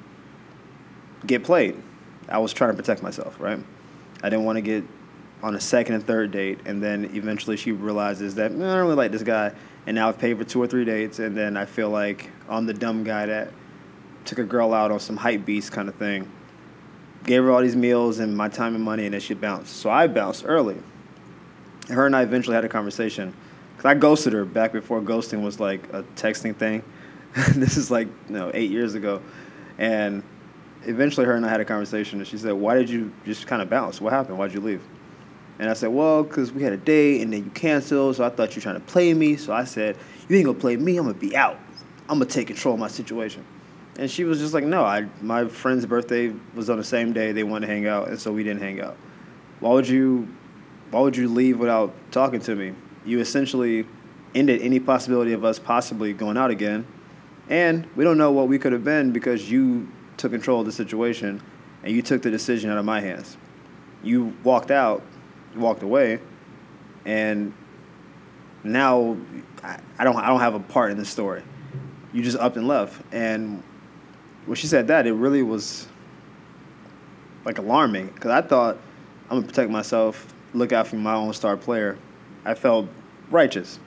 get 1.26 1.44
played. 1.44 1.76
I 2.30 2.38
was 2.38 2.54
trying 2.54 2.72
to 2.72 2.78
protect 2.78 3.04
myself, 3.04 3.40
right? 3.40 3.60
I 4.24 4.30
didn't 4.30 4.46
want 4.46 4.58
to 4.58 4.62
get 4.62 4.84
on 5.42 5.56
a 5.56 5.60
second 5.60 5.96
and 5.96 6.06
third 6.06 6.32
date, 6.32 6.60
and 6.66 6.84
then 6.84 7.06
eventually 7.16 7.58
she 7.58 7.72
realizes 7.72 8.36
that 8.36 8.52
I 8.52 8.56
don't 8.56 8.62
really 8.62 8.96
like 8.96 9.12
this 9.12 9.24
guy, 9.24 9.54
and 9.90 9.96
now 9.96 10.08
I've 10.08 10.20
paid 10.20 10.38
for 10.38 10.44
two 10.44 10.62
or 10.62 10.68
three 10.68 10.86
dates, 10.86 11.18
and 11.18 11.36
then 11.36 11.58
I 11.58 11.66
feel 11.66 11.90
like 11.90 12.30
I'm 12.48 12.68
the 12.68 12.76
dumb 12.76 13.04
guy 13.04 13.26
that 13.26 13.52
took 14.24 14.38
a 14.38 14.44
girl 14.44 14.72
out 14.72 14.92
on 14.92 15.00
some 15.00 15.18
hype 15.18 15.48
beast 15.48 15.72
kind 15.72 15.90
of 15.90 15.96
thing, 15.96 16.32
gave 17.24 17.42
her 17.42 17.50
all 17.50 17.60
these 17.60 17.76
meals 17.76 18.20
and 18.20 18.38
my 18.38 18.50
time 18.50 18.76
and 18.76 18.84
money, 18.84 19.06
and 19.06 19.16
then 19.16 19.20
she 19.20 19.34
bounced. 19.34 19.78
So 19.78 19.90
I 19.90 20.06
bounced 20.06 20.44
early. 20.46 20.78
Her 21.88 22.06
and 22.06 22.16
I 22.16 22.22
eventually 22.22 22.54
had 22.54 22.64
a 22.64 22.70
conversation, 22.70 23.34
because 23.76 23.90
I 23.90 23.96
ghosted 23.96 24.32
her 24.34 24.46
back 24.46 24.74
before 24.74 25.02
ghosting 25.02 25.42
was 25.42 25.60
like 25.60 25.92
a 25.92 26.04
texting 26.16 26.56
thing. 26.56 26.84
this 27.56 27.76
is 27.76 27.90
like 27.90 28.08
you 28.28 28.36
know 28.36 28.52
eight 28.54 28.70
years 28.70 28.94
ago, 28.94 29.24
and 29.80 30.22
eventually 30.84 31.26
her 31.26 31.34
and 31.34 31.44
I 31.44 31.50
had 31.50 31.62
a 31.62 31.66
conversation, 31.66 32.20
and 32.20 32.28
she 32.28 32.38
said, 32.38 32.54
"Why 32.54 32.76
did 32.76 32.92
you 32.92 33.12
just 33.26 33.48
kind 33.48 33.60
of 33.60 33.72
bounce? 33.72 34.00
What 34.00 34.14
happened? 34.14 34.38
Why'd 34.38 34.54
you 34.54 34.62
leave?" 34.62 34.84
And 35.60 35.70
I 35.70 35.74
said, 35.74 35.90
well, 35.90 36.24
because 36.24 36.52
we 36.54 36.64
had 36.64 36.72
a 36.72 36.78
date 36.78 37.22
and 37.22 37.34
then 37.34 37.44
you 37.44 37.50
canceled, 37.52 38.16
so 38.16 38.24
I 38.24 38.30
thought 38.30 38.56
you 38.56 38.60
were 38.60 38.64
trying 38.64 38.76
to 38.76 38.82
play 38.82 39.14
me. 39.14 39.36
So 39.36 39.52
I 39.52 39.66
said, 39.66 39.98
you 40.28 40.38
ain't 40.38 40.46
gonna 40.46 40.58
play 40.58 40.78
me, 40.78 40.98
I'm 40.98 41.06
gonna 41.06 41.18
be 41.18 41.36
out. 41.36 41.60
I'm 42.08 42.18
gonna 42.18 42.26
take 42.26 42.48
control 42.48 42.76
of 42.76 42.80
my 42.80 42.88
situation. 42.88 43.46
And 43.98 44.10
she 44.10 44.24
was 44.24 44.40
just 44.40 44.54
like, 44.54 44.64
no, 44.64 44.86
I, 44.86 45.08
my 45.22 45.46
friend's 45.46 45.86
birthday 45.86 46.34
was 46.56 46.70
on 46.70 46.78
the 46.78 46.84
same 46.84 47.12
day, 47.12 47.34
they 47.34 47.44
wanted 47.44 47.68
to 47.68 47.74
hang 47.74 47.86
out, 47.86 48.08
and 48.08 48.20
so 48.20 48.32
we 48.32 48.44
didn't 48.44 48.62
hang 48.62 48.80
out. 48.80 48.96
Why 49.60 49.74
would 49.74 49.88
you, 49.88 50.30
why 50.92 51.02
would 51.02 51.18
you 51.18 51.28
leave 51.28 51.60
without 51.60 51.94
talking 52.12 52.40
to 52.42 52.56
me? 52.56 52.74
You 53.04 53.20
essentially 53.20 53.86
ended 54.34 54.62
any 54.62 54.80
possibility 54.80 55.34
of 55.34 55.44
us 55.44 55.60
possibly 55.60 56.14
going 56.14 56.38
out 56.38 56.52
again. 56.52 56.88
And 57.50 57.88
we 57.96 58.04
don't 58.04 58.18
know 58.18 58.32
what 58.32 58.48
we 58.48 58.60
could 58.60 58.74
have 58.74 58.84
been 58.84 59.12
because 59.12 59.50
you 59.50 59.92
took 60.18 60.32
control 60.32 60.62
of 60.62 60.66
the 60.66 60.72
situation 60.72 61.42
and 61.84 61.94
you 61.94 62.02
took 62.02 62.22
the 62.22 62.30
decision 62.30 62.70
out 62.70 62.78
of 62.78 62.86
my 62.86 63.02
hands. 63.02 63.38
You 64.04 64.34
walked 64.44 64.72
out 64.72 65.02
walked 65.56 65.84
away, 65.84 66.20
and 67.06 67.54
now 68.64 69.18
I, 69.64 69.80
I 69.98 70.04
don't 70.04 70.16
I 70.16 70.28
don't 70.28 70.40
have 70.40 70.56
a 70.56 70.60
part 70.60 70.92
in 70.92 70.98
the 70.98 71.06
story. 71.06 71.44
You 72.14 72.24
just 72.24 72.38
up 72.38 72.56
and 72.56 72.68
left, 72.68 73.02
and 73.12 73.64
when 74.46 74.56
she 74.56 74.68
said 74.68 74.88
that, 74.88 75.06
it 75.06 75.14
really 75.14 75.44
was 75.44 75.88
like 77.46 77.58
alarming 77.58 78.08
because 78.08 78.32
I 78.32 78.42
thought 78.42 78.78
I'm 79.30 79.38
gonna 79.38 79.48
protect 79.48 79.70
myself, 79.70 80.34
look 80.54 80.74
out 80.74 80.88
for 80.88 80.96
my 80.96 81.14
own 81.14 81.34
star 81.34 81.56
player. 81.58 81.98
I 82.46 82.54
felt 82.54 82.88
righteous, 83.30 83.80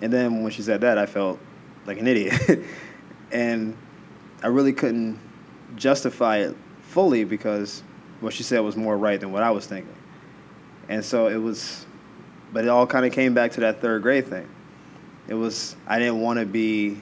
and 0.00 0.12
then 0.12 0.42
when 0.42 0.52
she 0.52 0.62
said 0.62 0.80
that, 0.82 0.98
I 0.98 1.06
felt 1.06 1.38
like 1.86 1.98
an 1.98 2.06
idiot, 2.06 2.60
and 3.32 3.76
I 4.42 4.48
really 4.48 4.72
couldn't 4.72 5.18
justify 5.76 6.38
it 6.38 6.56
fully 6.80 7.24
because 7.24 7.82
what 8.20 8.32
she 8.32 8.42
said 8.42 8.60
was 8.60 8.76
more 8.76 8.96
right 8.96 9.20
than 9.20 9.32
what 9.32 9.42
I 9.42 9.50
was 9.50 9.66
thinking. 9.66 9.94
And 10.88 11.04
so 11.04 11.26
it 11.26 11.36
was, 11.36 11.86
but 12.52 12.64
it 12.64 12.68
all 12.68 12.86
kind 12.86 13.04
of 13.04 13.12
came 13.12 13.34
back 13.34 13.52
to 13.52 13.60
that 13.60 13.80
third 13.80 14.02
grade 14.02 14.28
thing. 14.28 14.48
It 15.28 15.34
was, 15.34 15.76
I 15.86 15.98
didn't 15.98 16.20
want 16.20 16.38
to 16.38 16.46
be 16.46 16.98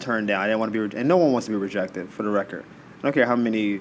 turned 0.00 0.28
down. 0.28 0.40
I 0.40 0.46
didn't 0.46 0.60
want 0.60 0.72
to 0.72 0.88
be, 0.88 0.96
and 0.96 1.08
no 1.08 1.18
one 1.18 1.32
wants 1.32 1.46
to 1.46 1.50
be 1.50 1.56
rejected, 1.56 2.08
for 2.10 2.22
the 2.22 2.30
record. 2.30 2.64
I 2.98 3.02
don't 3.02 3.12
care 3.12 3.26
how 3.26 3.36
many 3.36 3.80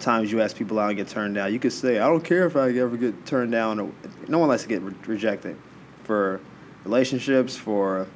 times 0.00 0.30
you 0.30 0.40
ask 0.40 0.56
people 0.56 0.78
out 0.78 0.88
and 0.88 0.96
get 0.96 1.08
turned 1.08 1.34
down. 1.34 1.52
You 1.52 1.58
could 1.58 1.72
say, 1.72 1.98
I 1.98 2.06
don't 2.06 2.24
care 2.24 2.46
if 2.46 2.56
I 2.56 2.70
ever 2.70 2.96
get 2.96 3.24
turned 3.24 3.52
down. 3.52 3.94
No 4.28 4.38
one 4.38 4.48
likes 4.48 4.62
to 4.62 4.68
get 4.68 4.82
re- 4.82 4.94
rejected 5.06 5.56
for 6.04 6.40
relationships, 6.84 7.56
for 7.56 8.06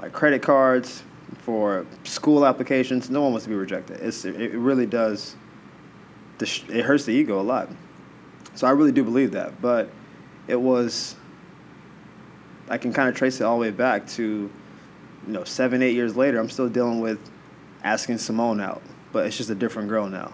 like 0.00 0.12
credit 0.12 0.42
cards, 0.42 1.02
for 1.38 1.86
school 2.04 2.46
applications. 2.46 3.10
No 3.10 3.22
one 3.22 3.32
wants 3.32 3.44
to 3.44 3.50
be 3.50 3.56
rejected. 3.56 4.00
It's, 4.00 4.24
it 4.24 4.54
really 4.54 4.86
does, 4.86 5.36
it 6.40 6.84
hurts 6.84 7.04
the 7.04 7.12
ego 7.12 7.40
a 7.40 7.42
lot. 7.42 7.68
So 8.54 8.66
I 8.66 8.70
really 8.70 8.92
do 8.92 9.04
believe 9.04 9.32
that. 9.32 9.60
But 9.60 9.90
it 10.48 10.60
was, 10.60 11.16
I 12.68 12.78
can 12.78 12.92
kind 12.92 13.08
of 13.08 13.14
trace 13.14 13.40
it 13.40 13.44
all 13.44 13.56
the 13.56 13.60
way 13.62 13.70
back 13.70 14.06
to, 14.08 14.22
you 14.22 15.32
know, 15.32 15.44
seven, 15.44 15.82
eight 15.82 15.94
years 15.94 16.16
later, 16.16 16.38
I'm 16.38 16.50
still 16.50 16.68
dealing 16.68 17.00
with 17.00 17.18
asking 17.82 18.18
Simone 18.18 18.60
out, 18.60 18.82
but 19.12 19.26
it's 19.26 19.36
just 19.36 19.50
a 19.50 19.54
different 19.54 19.88
girl 19.88 20.08
now. 20.08 20.32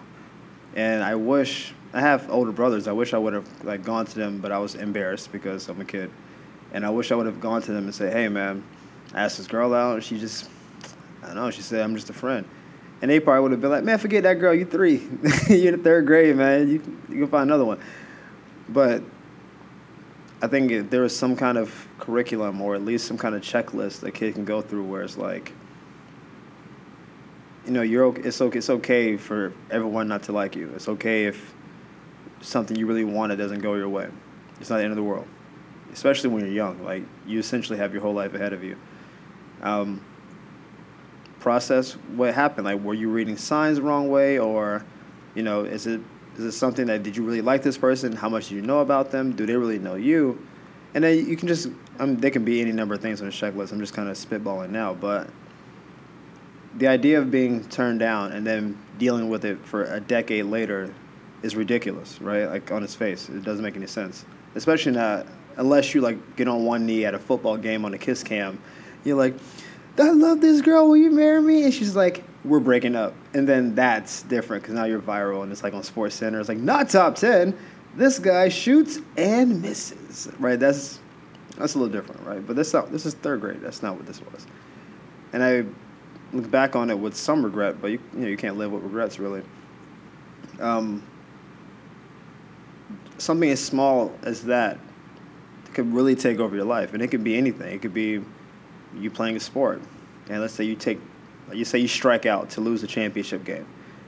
And 0.75 1.03
I 1.03 1.15
wish, 1.15 1.73
I 1.93 2.01
have 2.01 2.29
older 2.29 2.51
brothers, 2.51 2.87
I 2.87 2.91
wish 2.91 3.13
I 3.13 3.17
would 3.17 3.33
have 3.33 3.47
like 3.63 3.83
gone 3.83 4.05
to 4.05 4.15
them, 4.15 4.39
but 4.39 4.51
I 4.51 4.59
was 4.59 4.75
embarrassed 4.75 5.31
because 5.31 5.69
I'm 5.69 5.81
a 5.81 5.85
kid. 5.85 6.11
And 6.73 6.85
I 6.85 6.89
wish 6.89 7.11
I 7.11 7.15
would 7.15 7.25
have 7.25 7.39
gone 7.39 7.61
to 7.61 7.71
them 7.71 7.85
and 7.85 7.95
say, 7.95 8.11
hey 8.11 8.27
man, 8.27 8.63
I 9.13 9.23
asked 9.23 9.37
this 9.37 9.47
girl 9.47 9.73
out 9.73 9.95
and 9.95 10.03
she 10.03 10.19
just, 10.19 10.49
I 11.23 11.27
don't 11.27 11.35
know, 11.35 11.49
she 11.49 11.61
said, 11.61 11.81
I'm 11.81 11.95
just 11.95 12.09
a 12.09 12.13
friend. 12.13 12.45
And 13.01 13.11
they 13.11 13.19
probably 13.19 13.41
would 13.41 13.51
have 13.51 13.61
been 13.61 13.69
like, 13.69 13.83
man, 13.83 13.99
forget 13.99 14.23
that 14.23 14.35
girl, 14.35 14.53
you 14.53 14.65
three. 14.65 15.07
You're 15.49 15.73
in 15.73 15.77
the 15.77 15.83
third 15.83 16.07
grade, 16.07 16.35
man. 16.35 16.67
You, 16.67 16.73
you 17.09 17.19
can 17.19 17.27
find 17.27 17.49
another 17.49 17.65
one. 17.65 17.79
But 18.69 19.03
I 20.41 20.47
think 20.47 20.71
if 20.71 20.89
there 20.89 21.03
is 21.03 21.15
some 21.15 21.35
kind 21.35 21.57
of 21.57 21.87
curriculum 21.99 22.61
or 22.61 22.75
at 22.75 22.83
least 22.83 23.07
some 23.07 23.17
kind 23.17 23.35
of 23.35 23.41
checklist 23.41 24.01
that 24.01 24.11
kid 24.11 24.35
can 24.35 24.45
go 24.45 24.61
through 24.61 24.83
where 24.83 25.01
it's 25.01 25.17
like, 25.17 25.53
you 27.65 27.71
know, 27.71 27.81
you're 27.81 28.05
okay, 28.05 28.21
it's 28.21 28.39
okay. 28.41 28.57
It's 28.57 28.69
okay 28.69 29.17
for 29.17 29.53
everyone 29.71 30.07
not 30.07 30.23
to 30.23 30.31
like 30.31 30.55
you. 30.55 30.71
It's 30.75 30.87
okay 30.87 31.25
if 31.25 31.53
something 32.41 32.77
you 32.77 32.85
really 32.85 33.03
wanted 33.03 33.37
doesn't 33.37 33.59
go 33.59 33.75
your 33.75 33.89
way. 33.89 34.09
It's 34.61 34.69
not 34.69 34.77
the 34.77 34.83
end 34.83 34.91
of 34.91 34.97
the 34.97 35.03
world, 35.03 35.27
especially 35.91 36.29
when 36.29 36.45
you're 36.45 36.53
young. 36.53 36.83
Like 36.83 37.03
you 37.25 37.39
essentially 37.39 37.77
have 37.79 37.91
your 37.93 38.01
whole 38.01 38.13
life 38.13 38.33
ahead 38.33 38.53
of 38.53 38.63
you. 38.63 38.77
Um, 39.61 40.01
process 41.39 41.93
what 41.93 42.33
happened. 42.33 42.65
Like, 42.65 42.81
were 42.81 42.93
you 42.93 43.09
reading 43.09 43.37
signs 43.37 43.77
the 43.77 43.83
wrong 43.83 44.09
way, 44.09 44.39
or, 44.39 44.83
you 45.35 45.43
know, 45.43 45.63
is 45.63 45.87
it 45.87 46.01
is 46.37 46.45
it 46.45 46.51
something 46.51 46.85
that 46.87 47.03
did 47.03 47.17
you 47.17 47.23
really 47.23 47.41
like 47.41 47.63
this 47.63 47.77
person? 47.77 48.13
How 48.13 48.29
much 48.29 48.49
do 48.49 48.55
you 48.55 48.61
know 48.61 48.79
about 48.79 49.11
them? 49.11 49.35
Do 49.35 49.45
they 49.45 49.55
really 49.55 49.79
know 49.79 49.95
you? 49.95 50.45
And 50.93 51.03
then 51.03 51.27
you 51.27 51.35
can 51.35 51.47
just, 51.47 51.69
I 51.99 52.05
mean, 52.05 52.17
they 52.17 52.31
can 52.31 52.45
be 52.45 52.61
any 52.61 52.71
number 52.71 52.95
of 52.95 53.01
things 53.01 53.21
on 53.21 53.27
a 53.27 53.31
checklist. 53.31 53.71
I'm 53.71 53.79
just 53.79 53.93
kind 53.93 54.09
of 54.09 54.17
spitballing 54.17 54.69
now, 54.69 54.93
but 54.93 55.29
the 56.77 56.87
idea 56.87 57.19
of 57.19 57.31
being 57.31 57.67
turned 57.69 57.99
down 57.99 58.31
and 58.31 58.45
then 58.45 58.77
dealing 58.97 59.29
with 59.29 59.45
it 59.45 59.63
for 59.65 59.85
a 59.85 59.99
decade 59.99 60.45
later 60.45 60.93
is 61.41 61.55
ridiculous, 61.55 62.21
right? 62.21 62.45
Like 62.45 62.71
on 62.71 62.83
its 62.83 62.95
face, 62.95 63.29
it 63.29 63.43
doesn't 63.43 63.63
make 63.63 63.75
any 63.75 63.87
sense. 63.87 64.25
Especially 64.55 64.91
not 64.91 65.25
unless 65.57 65.93
you 65.93 66.01
like 66.01 66.35
get 66.35 66.47
on 66.47 66.65
one 66.65 66.85
knee 66.85 67.05
at 67.05 67.13
a 67.13 67.19
football 67.19 67.57
game 67.57 67.83
on 67.83 67.93
a 67.93 67.97
kiss 67.97 68.23
cam. 68.23 68.59
You're 69.03 69.17
like, 69.17 69.35
I 69.97 70.11
love 70.11 70.41
this 70.41 70.61
girl. 70.61 70.87
Will 70.87 70.97
you 70.97 71.11
marry 71.11 71.41
me? 71.41 71.63
And 71.63 71.73
she's 71.73 71.95
like, 71.95 72.23
we're 72.47 72.59
breaking 72.59 72.95
up. 72.95 73.13
And 73.33 73.47
then 73.47 73.75
that's 73.75 74.23
different 74.23 74.63
because 74.63 74.75
now 74.75 74.85
you're 74.85 75.01
viral 75.01 75.43
and 75.43 75.51
it's 75.51 75.63
like 75.63 75.73
on 75.73 75.81
SportsCenter. 75.81 76.39
It's 76.39 76.49
like 76.49 76.57
not 76.57 76.89
top 76.89 77.15
ten. 77.15 77.57
This 77.95 78.19
guy 78.19 78.49
shoots 78.49 78.99
and 79.17 79.61
misses. 79.61 80.29
Right? 80.39 80.59
That's 80.59 80.99
that's 81.57 81.75
a 81.75 81.79
little 81.79 81.91
different, 81.91 82.25
right? 82.25 82.45
But 82.45 82.55
this 82.55 82.71
this 82.89 83.05
is 83.05 83.13
third 83.15 83.41
grade. 83.41 83.61
That's 83.61 83.81
not 83.81 83.95
what 83.95 84.05
this 84.05 84.21
was. 84.21 84.45
And 85.33 85.43
I 85.43 85.65
look 86.33 86.49
back 86.49 86.75
on 86.75 86.89
it 86.89 86.97
with 86.97 87.15
some 87.15 87.43
regret, 87.43 87.81
but 87.81 87.87
you, 87.87 87.99
you 88.13 88.19
know 88.19 88.27
you 88.27 88.37
can't 88.37 88.57
live 88.57 88.71
with 88.71 88.83
regrets 88.83 89.19
really. 89.19 89.43
Um, 90.59 91.03
something 93.17 93.49
as 93.49 93.63
small 93.63 94.13
as 94.23 94.43
that 94.43 94.79
could 95.73 95.93
really 95.93 96.15
take 96.15 96.39
over 96.39 96.55
your 96.55 96.65
life, 96.65 96.93
and 96.93 97.01
it 97.01 97.07
could 97.07 97.23
be 97.23 97.37
anything. 97.37 97.73
It 97.73 97.81
could 97.81 97.93
be 97.93 98.21
you 98.95 99.11
playing 99.11 99.35
a 99.35 99.39
sport, 99.39 99.81
and 100.29 100.41
let's 100.41 100.53
say 100.53 100.63
you 100.63 100.75
take, 100.75 100.99
you 101.53 101.65
say 101.65 101.79
you 101.79 101.87
strike 101.87 102.25
out 102.25 102.49
to 102.51 102.61
lose 102.61 102.83
a 102.83 102.87
championship 102.87 103.43
game, 103.43 103.65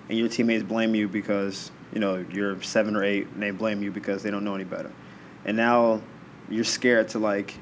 and 0.09 0.17
your 0.17 0.27
teammates 0.27 0.63
blame 0.63 0.95
you 0.95 1.07
because 1.07 1.71
you 1.93 1.99
know 1.99 2.25
you're 2.31 2.61
seven 2.61 2.95
or 2.95 3.03
eight, 3.03 3.27
and 3.27 3.41
they 3.41 3.51
blame 3.51 3.81
you 3.81 3.91
because 3.91 4.23
they 4.23 4.31
don't 4.31 4.43
know 4.43 4.55
any 4.55 4.63
better, 4.63 4.91
and 5.45 5.55
now 5.55 6.01
you're 6.49 6.63
scared 6.63 7.07
to 7.09 7.19
like 7.19 7.53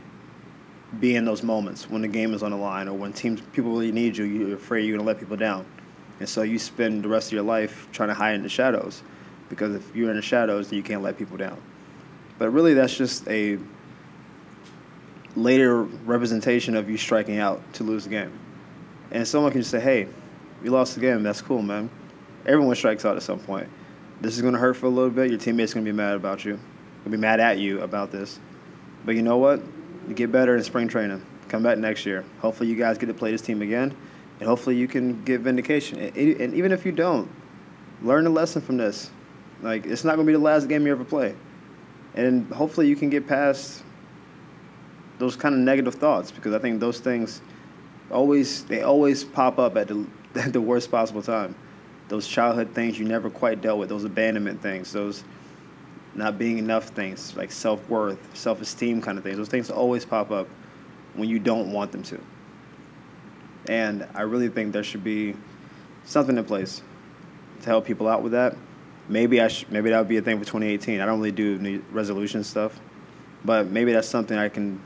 be 0.99 1.15
in 1.15 1.25
those 1.25 1.43
moments 1.43 1.89
when 1.89 2.01
the 2.01 2.07
game 2.07 2.33
is 2.33 2.41
on 2.41 2.51
the 2.51 2.57
line 2.57 2.87
or 2.87 2.93
when 2.93 3.11
teams 3.11 3.41
people 3.51 3.71
really 3.71 3.91
need 3.91 4.15
you. 4.15 4.25
You're 4.25 4.55
afraid 4.55 4.85
you're 4.85 4.97
gonna 4.97 5.07
let 5.07 5.19
people 5.19 5.37
down, 5.37 5.65
and 6.19 6.27
so 6.27 6.43
you 6.43 6.57
spend 6.57 7.03
the 7.03 7.09
rest 7.09 7.27
of 7.27 7.33
your 7.33 7.43
life 7.43 7.87
trying 7.91 8.09
to 8.09 8.15
hide 8.15 8.35
in 8.35 8.43
the 8.43 8.49
shadows, 8.49 9.03
because 9.49 9.75
if 9.75 9.95
you're 9.95 10.09
in 10.09 10.15
the 10.15 10.21
shadows, 10.21 10.69
then 10.69 10.77
you 10.77 10.83
can't 10.83 11.01
let 11.01 11.17
people 11.17 11.37
down. 11.37 11.61
But 12.39 12.51
really, 12.51 12.73
that's 12.73 12.95
just 12.95 13.27
a 13.27 13.57
later 15.35 15.83
representation 15.83 16.75
of 16.75 16.89
you 16.89 16.97
striking 16.97 17.37
out 17.37 17.61
to 17.73 17.83
lose 17.83 18.05
the 18.05 18.09
game. 18.09 18.31
And 19.11 19.27
someone 19.27 19.51
can 19.51 19.61
just 19.61 19.71
say, 19.71 19.79
hey, 19.79 20.07
you 20.63 20.71
lost 20.71 20.95
the 20.95 21.01
game. 21.01 21.23
That's 21.23 21.41
cool, 21.41 21.61
man. 21.61 21.89
Everyone 22.45 22.75
strikes 22.75 23.05
out 23.05 23.15
at 23.15 23.23
some 23.23 23.39
point. 23.39 23.69
This 24.21 24.35
is 24.35 24.41
going 24.41 24.53
to 24.53 24.59
hurt 24.59 24.75
for 24.75 24.87
a 24.87 24.89
little 24.89 25.09
bit. 25.09 25.29
Your 25.29 25.39
teammates 25.39 25.73
going 25.73 25.85
to 25.85 25.91
be 25.91 25.95
mad 25.95 26.15
about 26.15 26.43
you. 26.43 26.59
To 27.03 27.09
be 27.09 27.17
mad 27.17 27.39
at 27.39 27.57
you 27.59 27.81
about 27.81 28.11
this. 28.11 28.39
But 29.05 29.15
you 29.15 29.21
know 29.21 29.37
what? 29.37 29.61
You 30.07 30.13
get 30.13 30.31
better 30.31 30.55
in 30.57 30.63
spring 30.63 30.87
training. 30.87 31.23
Come 31.49 31.63
back 31.63 31.77
next 31.77 32.05
year. 32.05 32.25
Hopefully, 32.39 32.69
you 32.69 32.75
guys 32.75 32.97
get 32.97 33.05
to 33.05 33.13
play 33.13 33.31
this 33.31 33.41
team 33.41 33.61
again. 33.61 33.95
And 34.39 34.47
hopefully, 34.47 34.75
you 34.75 34.87
can 34.87 35.23
get 35.23 35.41
vindication. 35.41 35.99
And 35.99 36.53
even 36.53 36.71
if 36.71 36.85
you 36.85 36.91
don't, 36.91 37.29
learn 38.01 38.25
a 38.27 38.29
lesson 38.29 38.61
from 38.61 38.77
this. 38.77 39.11
Like, 39.61 39.85
it's 39.85 40.03
not 40.03 40.15
going 40.15 40.25
to 40.25 40.31
be 40.31 40.37
the 40.37 40.43
last 40.43 40.67
game 40.67 40.85
you 40.85 40.91
ever 40.91 41.05
play. 41.05 41.35
And 42.15 42.51
hopefully, 42.51 42.87
you 42.87 42.95
can 42.95 43.09
get 43.09 43.27
past 43.27 43.83
those 45.19 45.35
kind 45.35 45.55
of 45.55 45.61
negative 45.61 45.95
thoughts 45.95 46.31
because 46.31 46.53
I 46.53 46.59
think 46.59 46.79
those 46.79 46.99
things 46.99 47.41
always 48.11 48.63
they 48.65 48.81
always 48.81 49.23
pop 49.23 49.59
up 49.59 49.77
at 49.77 49.87
the 49.87 50.05
at 50.35 50.53
the 50.53 50.61
worst 50.61 50.91
possible 50.91 51.21
time. 51.21 51.55
Those 52.09 52.27
childhood 52.27 52.73
things 52.73 52.97
you 52.97 53.05
never 53.05 53.29
quite 53.29 53.61
dealt 53.61 53.79
with, 53.79 53.89
those 53.89 54.05
abandonment 54.05 54.61
things, 54.61 54.93
those 54.93 55.23
not 56.15 56.37
being 56.37 56.57
enough 56.57 56.89
things 56.89 57.35
like 57.35 57.51
self 57.51 57.87
worth, 57.89 58.35
self 58.35 58.61
esteem 58.61 59.01
kind 59.01 59.17
of 59.17 59.23
things. 59.23 59.37
Those 59.37 59.49
things 59.49 59.69
always 59.69 60.05
pop 60.05 60.31
up 60.31 60.47
when 61.15 61.29
you 61.29 61.39
don't 61.39 61.71
want 61.71 61.91
them 61.91 62.03
to. 62.03 62.19
And 63.67 64.07
I 64.13 64.21
really 64.21 64.47
think 64.47 64.71
there 64.71 64.83
should 64.83 65.03
be 65.03 65.35
something 66.05 66.37
in 66.37 66.45
place 66.45 66.81
to 67.61 67.69
help 67.69 67.85
people 67.85 68.07
out 68.07 68.23
with 68.23 68.31
that. 68.31 68.55
Maybe 69.09 69.41
I 69.41 69.47
sh- 69.49 69.65
maybe 69.69 69.89
that 69.89 69.99
would 69.99 70.07
be 70.07 70.17
a 70.17 70.21
thing 70.21 70.39
for 70.39 70.45
2018. 70.45 71.01
I 71.01 71.05
don't 71.05 71.19
really 71.19 71.31
do 71.31 71.57
new 71.59 71.83
resolution 71.91 72.43
stuff, 72.43 72.79
but 73.43 73.67
maybe 73.67 73.91
that's 73.91 74.07
something 74.07 74.37
I 74.37 74.49
can 74.49 74.81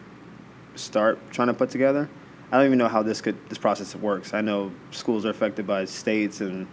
start 0.76 1.20
trying 1.32 1.48
to 1.48 1.54
put 1.54 1.70
together. 1.70 2.10
I 2.52 2.58
don't 2.58 2.66
even 2.66 2.78
know 2.78 2.90
how 2.90 3.02
this 3.02 3.22
could 3.22 3.38
this 3.48 3.58
process 3.58 3.96
works. 3.96 4.34
I 4.34 4.42
know 4.42 4.72
schools 4.92 5.26
are 5.26 5.30
affected 5.30 5.66
by 5.66 5.86
states 5.86 6.42
and 6.42 6.68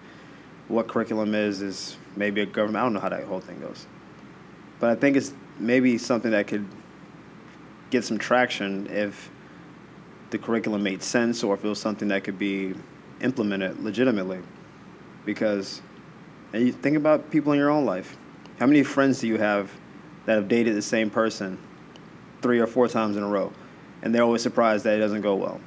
what 0.66 0.88
curriculum 0.88 1.34
is 1.34 1.62
is 1.62 1.96
maybe 2.16 2.40
a 2.40 2.46
government. 2.46 2.78
I 2.78 2.82
don't 2.82 2.94
know 2.94 3.00
how 3.00 3.10
that 3.10 3.22
whole 3.24 3.40
thing 3.40 3.60
goes, 3.60 3.86
but 4.80 4.90
I 4.90 4.96
think 4.96 5.16
it's 5.16 5.32
maybe 5.58 5.96
something 5.96 6.32
that 6.32 6.48
could 6.48 6.66
get 7.90 8.04
some 8.04 8.18
traction 8.18 8.88
if 8.88 9.30
the 10.30 10.38
curriculum 10.38 10.82
made 10.82 11.02
sense 11.02 11.44
or 11.44 11.54
if 11.54 11.64
it 11.64 11.68
was 11.68 11.80
something 11.80 12.08
that 12.08 12.24
could 12.24 12.38
be 12.38 12.74
implemented 13.20 13.78
legitimately. 13.82 14.40
Because 15.24 15.80
and 16.52 16.66
you 16.66 16.72
think 16.72 16.96
about 16.96 17.30
people 17.30 17.52
in 17.52 17.58
your 17.58 17.70
own 17.70 17.84
life. 17.84 18.16
How 18.58 18.66
many 18.66 18.82
friends 18.82 19.20
do 19.20 19.28
you 19.28 19.38
have 19.38 19.70
that 20.26 20.34
have 20.34 20.48
dated 20.48 20.74
the 20.74 20.82
same 20.82 21.08
person 21.08 21.56
three 22.42 22.58
or 22.58 22.66
four 22.66 22.88
times 22.88 23.16
in 23.16 23.22
a 23.22 23.28
row? 23.28 23.52
and 24.02 24.14
they're 24.14 24.22
always 24.22 24.42
surprised 24.42 24.84
that 24.84 24.96
it 24.96 25.00
doesn't 25.00 25.22
go 25.22 25.34
well. 25.34 25.60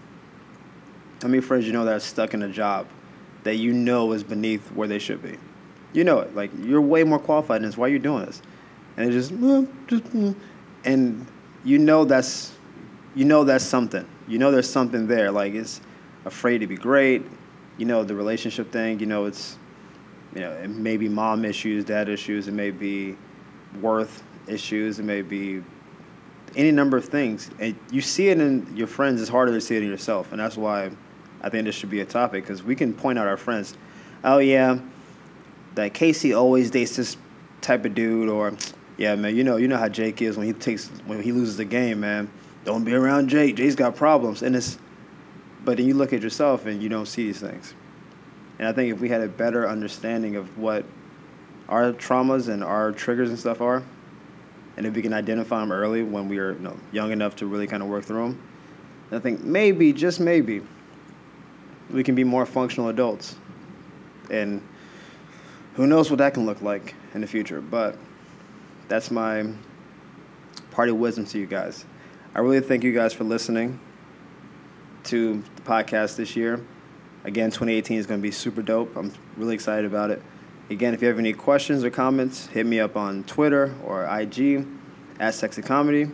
How 1.22 1.28
many 1.28 1.42
friends 1.42 1.68
you 1.68 1.74
know 1.74 1.86
that 1.86 1.94
are 1.94 2.00
stuck 2.00 2.34
in 2.34 2.42
a 2.42 2.50
job 2.50 2.88
that 3.44 3.56
you 3.56 3.74
know 3.74 4.12
is 4.14 4.24
beneath 4.24 4.72
where 4.72 4.88
they 4.88 5.00
should 5.00 5.22
be? 5.22 5.38
You 5.94 6.04
know 6.04 6.20
it. 6.20 6.36
Like 6.36 6.52
you're 6.64 6.82
way 6.82 7.04
more 7.04 7.20
qualified 7.20 7.58
in 7.58 7.64
this. 7.64 7.78
Why 7.78 7.88
are 7.88 7.92
you 7.92 8.00
doing 8.00 8.26
this? 8.26 8.42
And 8.98 9.10
it 9.10 9.12
just, 9.12 9.30
just 9.88 10.04
mm. 10.14 10.36
and 10.84 11.28
you 11.64 11.78
know 11.78 12.06
that's, 12.06 12.54
you 13.16 13.26
know 13.26 13.44
that's 13.44 13.64
something. 13.64 14.08
You 14.28 14.40
know 14.40 14.52
there's 14.52 14.70
something 14.70 15.08
there. 15.08 15.32
Like 15.32 15.54
it's 15.54 15.82
afraid 16.26 16.60
to 16.60 16.68
be 16.68 16.76
great. 16.76 17.24
You 17.78 17.86
know 17.86 18.04
the 18.04 18.16
relationship 18.16 18.72
thing. 18.72 19.00
You 19.00 19.06
know 19.06 19.26
it's, 19.26 19.58
you 20.34 20.42
know 20.42 20.52
it 20.52 20.70
may 20.70 20.98
be 20.98 21.10
mom 21.10 21.46
issues, 21.46 21.84
dad 21.86 22.10
issues. 22.10 22.48
It 22.48 22.54
may 22.54 22.72
be 22.72 23.16
worth 23.80 24.24
issues. 24.48 25.00
It 25.00 25.04
may 25.04 25.22
be 25.22 25.62
any 26.56 26.72
number 26.72 26.98
of 26.98 27.06
things. 27.06 27.50
And 27.60 27.76
you 27.92 28.02
see 28.02 28.30
it 28.30 28.40
in 28.40 28.76
your 28.76 28.88
friends, 28.88 29.22
it's 29.22 29.30
harder 29.30 29.54
to 29.54 29.62
see 29.62 29.76
it 29.76 29.84
in 29.84 29.90
yourself. 29.90 30.32
And 30.32 30.40
that's 30.40 30.58
why 30.58 30.92
I 31.42 31.50
think 31.50 31.66
this 31.66 31.76
should 31.76 31.90
be 31.90 32.02
a 32.02 32.06
topic 32.06 32.44
because 32.44 32.64
we 32.64 32.76
can 32.76 32.94
point 32.94 33.18
out 33.18 33.28
our 33.28 33.38
friends. 33.38 33.76
Oh, 34.24 34.38
yeah, 34.38 34.78
that 35.76 35.94
Casey 35.94 36.34
always 36.34 36.70
dates 36.70 36.96
this 36.96 37.18
type 37.62 37.86
of 37.86 37.96
dude, 37.96 38.30
or 38.30 38.54
yeah, 38.98 39.16
man, 39.16 39.36
you 39.36 39.44
know, 39.44 39.58
you 39.58 39.68
know 39.68 39.78
how 39.78 39.90
Jake 39.90 40.22
is 40.22 40.38
when 40.38 40.48
he 40.48 40.54
takes 40.54 40.90
when 41.06 41.22
he 41.22 41.32
loses 41.32 41.58
the 41.58 41.66
game, 41.66 42.00
man. 42.00 42.30
Don't 42.64 42.84
be 42.84 42.94
around 42.94 43.30
Jake. 43.30 43.56
Jake's 43.56 43.76
got 43.76 43.96
problems, 43.96 44.44
and 44.44 44.56
it's. 44.56 44.78
But 45.64 45.78
then 45.78 45.86
you 45.86 45.94
look 45.94 46.12
at 46.12 46.24
yourself 46.24 46.66
and 46.66 46.82
you 46.82 46.90
don't 46.90 47.06
see 47.06 47.28
these 47.28 47.40
things. 47.40 47.76
And 48.58 48.68
I 48.68 48.74
think 48.74 48.94
if 48.94 49.00
we 49.00 49.10
had 49.10 49.22
a 49.22 49.28
better 49.28 49.70
understanding 49.70 50.36
of 50.36 50.58
what 50.58 50.86
our 51.70 51.94
traumas 51.94 52.48
and 52.48 52.64
our 52.64 52.92
triggers 52.92 53.30
and 53.30 53.38
stuff 53.38 53.62
are, 53.62 53.84
and 54.78 54.86
if 54.86 54.96
we 54.96 55.02
can 55.04 55.14
identify 55.14 55.60
them 55.60 55.72
early 55.72 56.02
when 56.04 56.28
we 56.28 56.40
are 56.40 56.54
you 56.54 56.60
know, 56.60 56.78
young 56.92 57.12
enough 57.12 57.36
to 57.38 57.46
really 57.46 57.68
kind 57.68 57.84
of 57.84 57.90
work 57.90 58.06
through 58.06 58.30
them, 58.30 58.42
I 59.12 59.20
think 59.20 59.44
maybe, 59.44 59.94
just 59.94 60.20
maybe, 60.20 60.62
we 61.92 62.04
can 62.04 62.16
be 62.16 62.24
more 62.24 62.46
functional 62.46 62.90
adults. 62.90 63.36
And 64.30 64.62
who 65.76 65.88
knows 65.88 66.10
what 66.10 66.18
that 66.18 66.34
can 66.34 66.46
look 66.46 66.62
like 66.62 66.96
in 67.14 67.22
the 67.22 67.28
future. 67.28 67.62
But 67.62 67.98
that's 68.88 69.12
my 69.12 69.46
party 70.72 70.92
wisdom 70.92 71.26
to 71.26 71.40
you 71.40 71.46
guys. 71.46 71.86
I 72.34 72.40
really 72.40 72.62
thank 72.62 72.84
you 72.84 72.94
guys 72.94 73.14
for 73.14 73.24
listening 73.24 73.80
to 75.06 75.44
the 75.56 75.62
podcast 75.64 76.16
this 76.16 76.36
year. 76.36 76.64
Again, 77.24 77.50
2018 77.50 77.98
is 77.98 78.06
going 78.08 78.20
to 78.20 78.22
be 78.22 78.32
super 78.32 78.62
dope. 78.62 78.96
I'm 78.96 79.12
really 79.38 79.54
excited 79.54 79.86
about 79.86 80.12
it. 80.12 80.22
Again, 80.70 80.94
if 80.94 81.02
you 81.02 81.08
have 81.08 81.20
any 81.20 81.34
questions 81.34 81.84
or 81.84 81.90
comments, 81.90 82.48
hit 82.48 82.66
me 82.66 82.80
up 82.80 82.96
on 82.96 83.24
Twitter 83.26 83.76
or 83.84 84.06
IG 84.06 84.66
at 85.20 85.34
Sexy 85.34 85.62
Comedy. 85.62 86.10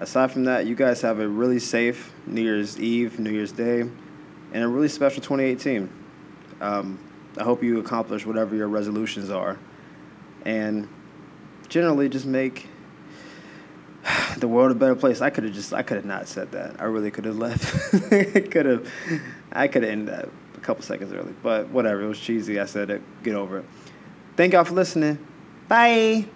Aside 0.00 0.32
from 0.32 0.44
that, 0.44 0.66
you 0.66 0.74
guys 0.74 1.00
have 1.02 1.20
a 1.20 1.28
really 1.28 1.60
safe 1.60 2.12
New 2.26 2.42
Year's 2.42 2.78
Eve, 2.80 3.20
New 3.20 3.30
Year's 3.30 3.52
Day, 3.52 3.88
and 4.52 4.62
a 4.62 4.68
really 4.68 4.88
special 4.88 5.22
2018. 5.22 5.88
Um, 6.60 6.98
I 7.38 7.42
hope 7.42 7.62
you 7.62 7.80
accomplish 7.80 8.26
whatever 8.26 8.54
your 8.54 8.68
resolutions 8.68 9.30
are. 9.30 9.58
And 10.44 10.88
generally, 11.68 12.08
just 12.08 12.26
make 12.26 12.68
the 14.38 14.48
world 14.48 14.70
a 14.70 14.74
better 14.74 14.94
place. 14.94 15.20
I 15.20 15.30
could 15.30 15.44
have 15.44 15.54
just, 15.54 15.72
I 15.72 15.82
could 15.82 15.96
have 15.96 16.04
not 16.04 16.28
said 16.28 16.52
that. 16.52 16.80
I 16.80 16.84
really 16.84 17.10
could 17.10 17.24
have 17.24 17.38
left. 17.38 17.94
I 18.12 18.40
could 18.40 18.66
have, 18.66 18.88
I 19.52 19.68
could 19.68 19.82
have 19.82 19.92
ended 19.92 20.14
that 20.14 20.28
a 20.56 20.60
couple 20.60 20.82
seconds 20.82 21.12
early. 21.12 21.34
But 21.42 21.68
whatever, 21.68 22.02
it 22.02 22.08
was 22.08 22.20
cheesy. 22.20 22.60
I 22.60 22.66
said 22.66 22.90
it. 22.90 23.02
Get 23.22 23.34
over 23.34 23.58
it. 23.58 23.64
Thank 24.36 24.52
y'all 24.52 24.64
for 24.64 24.74
listening. 24.74 25.18
Bye. 25.68 26.26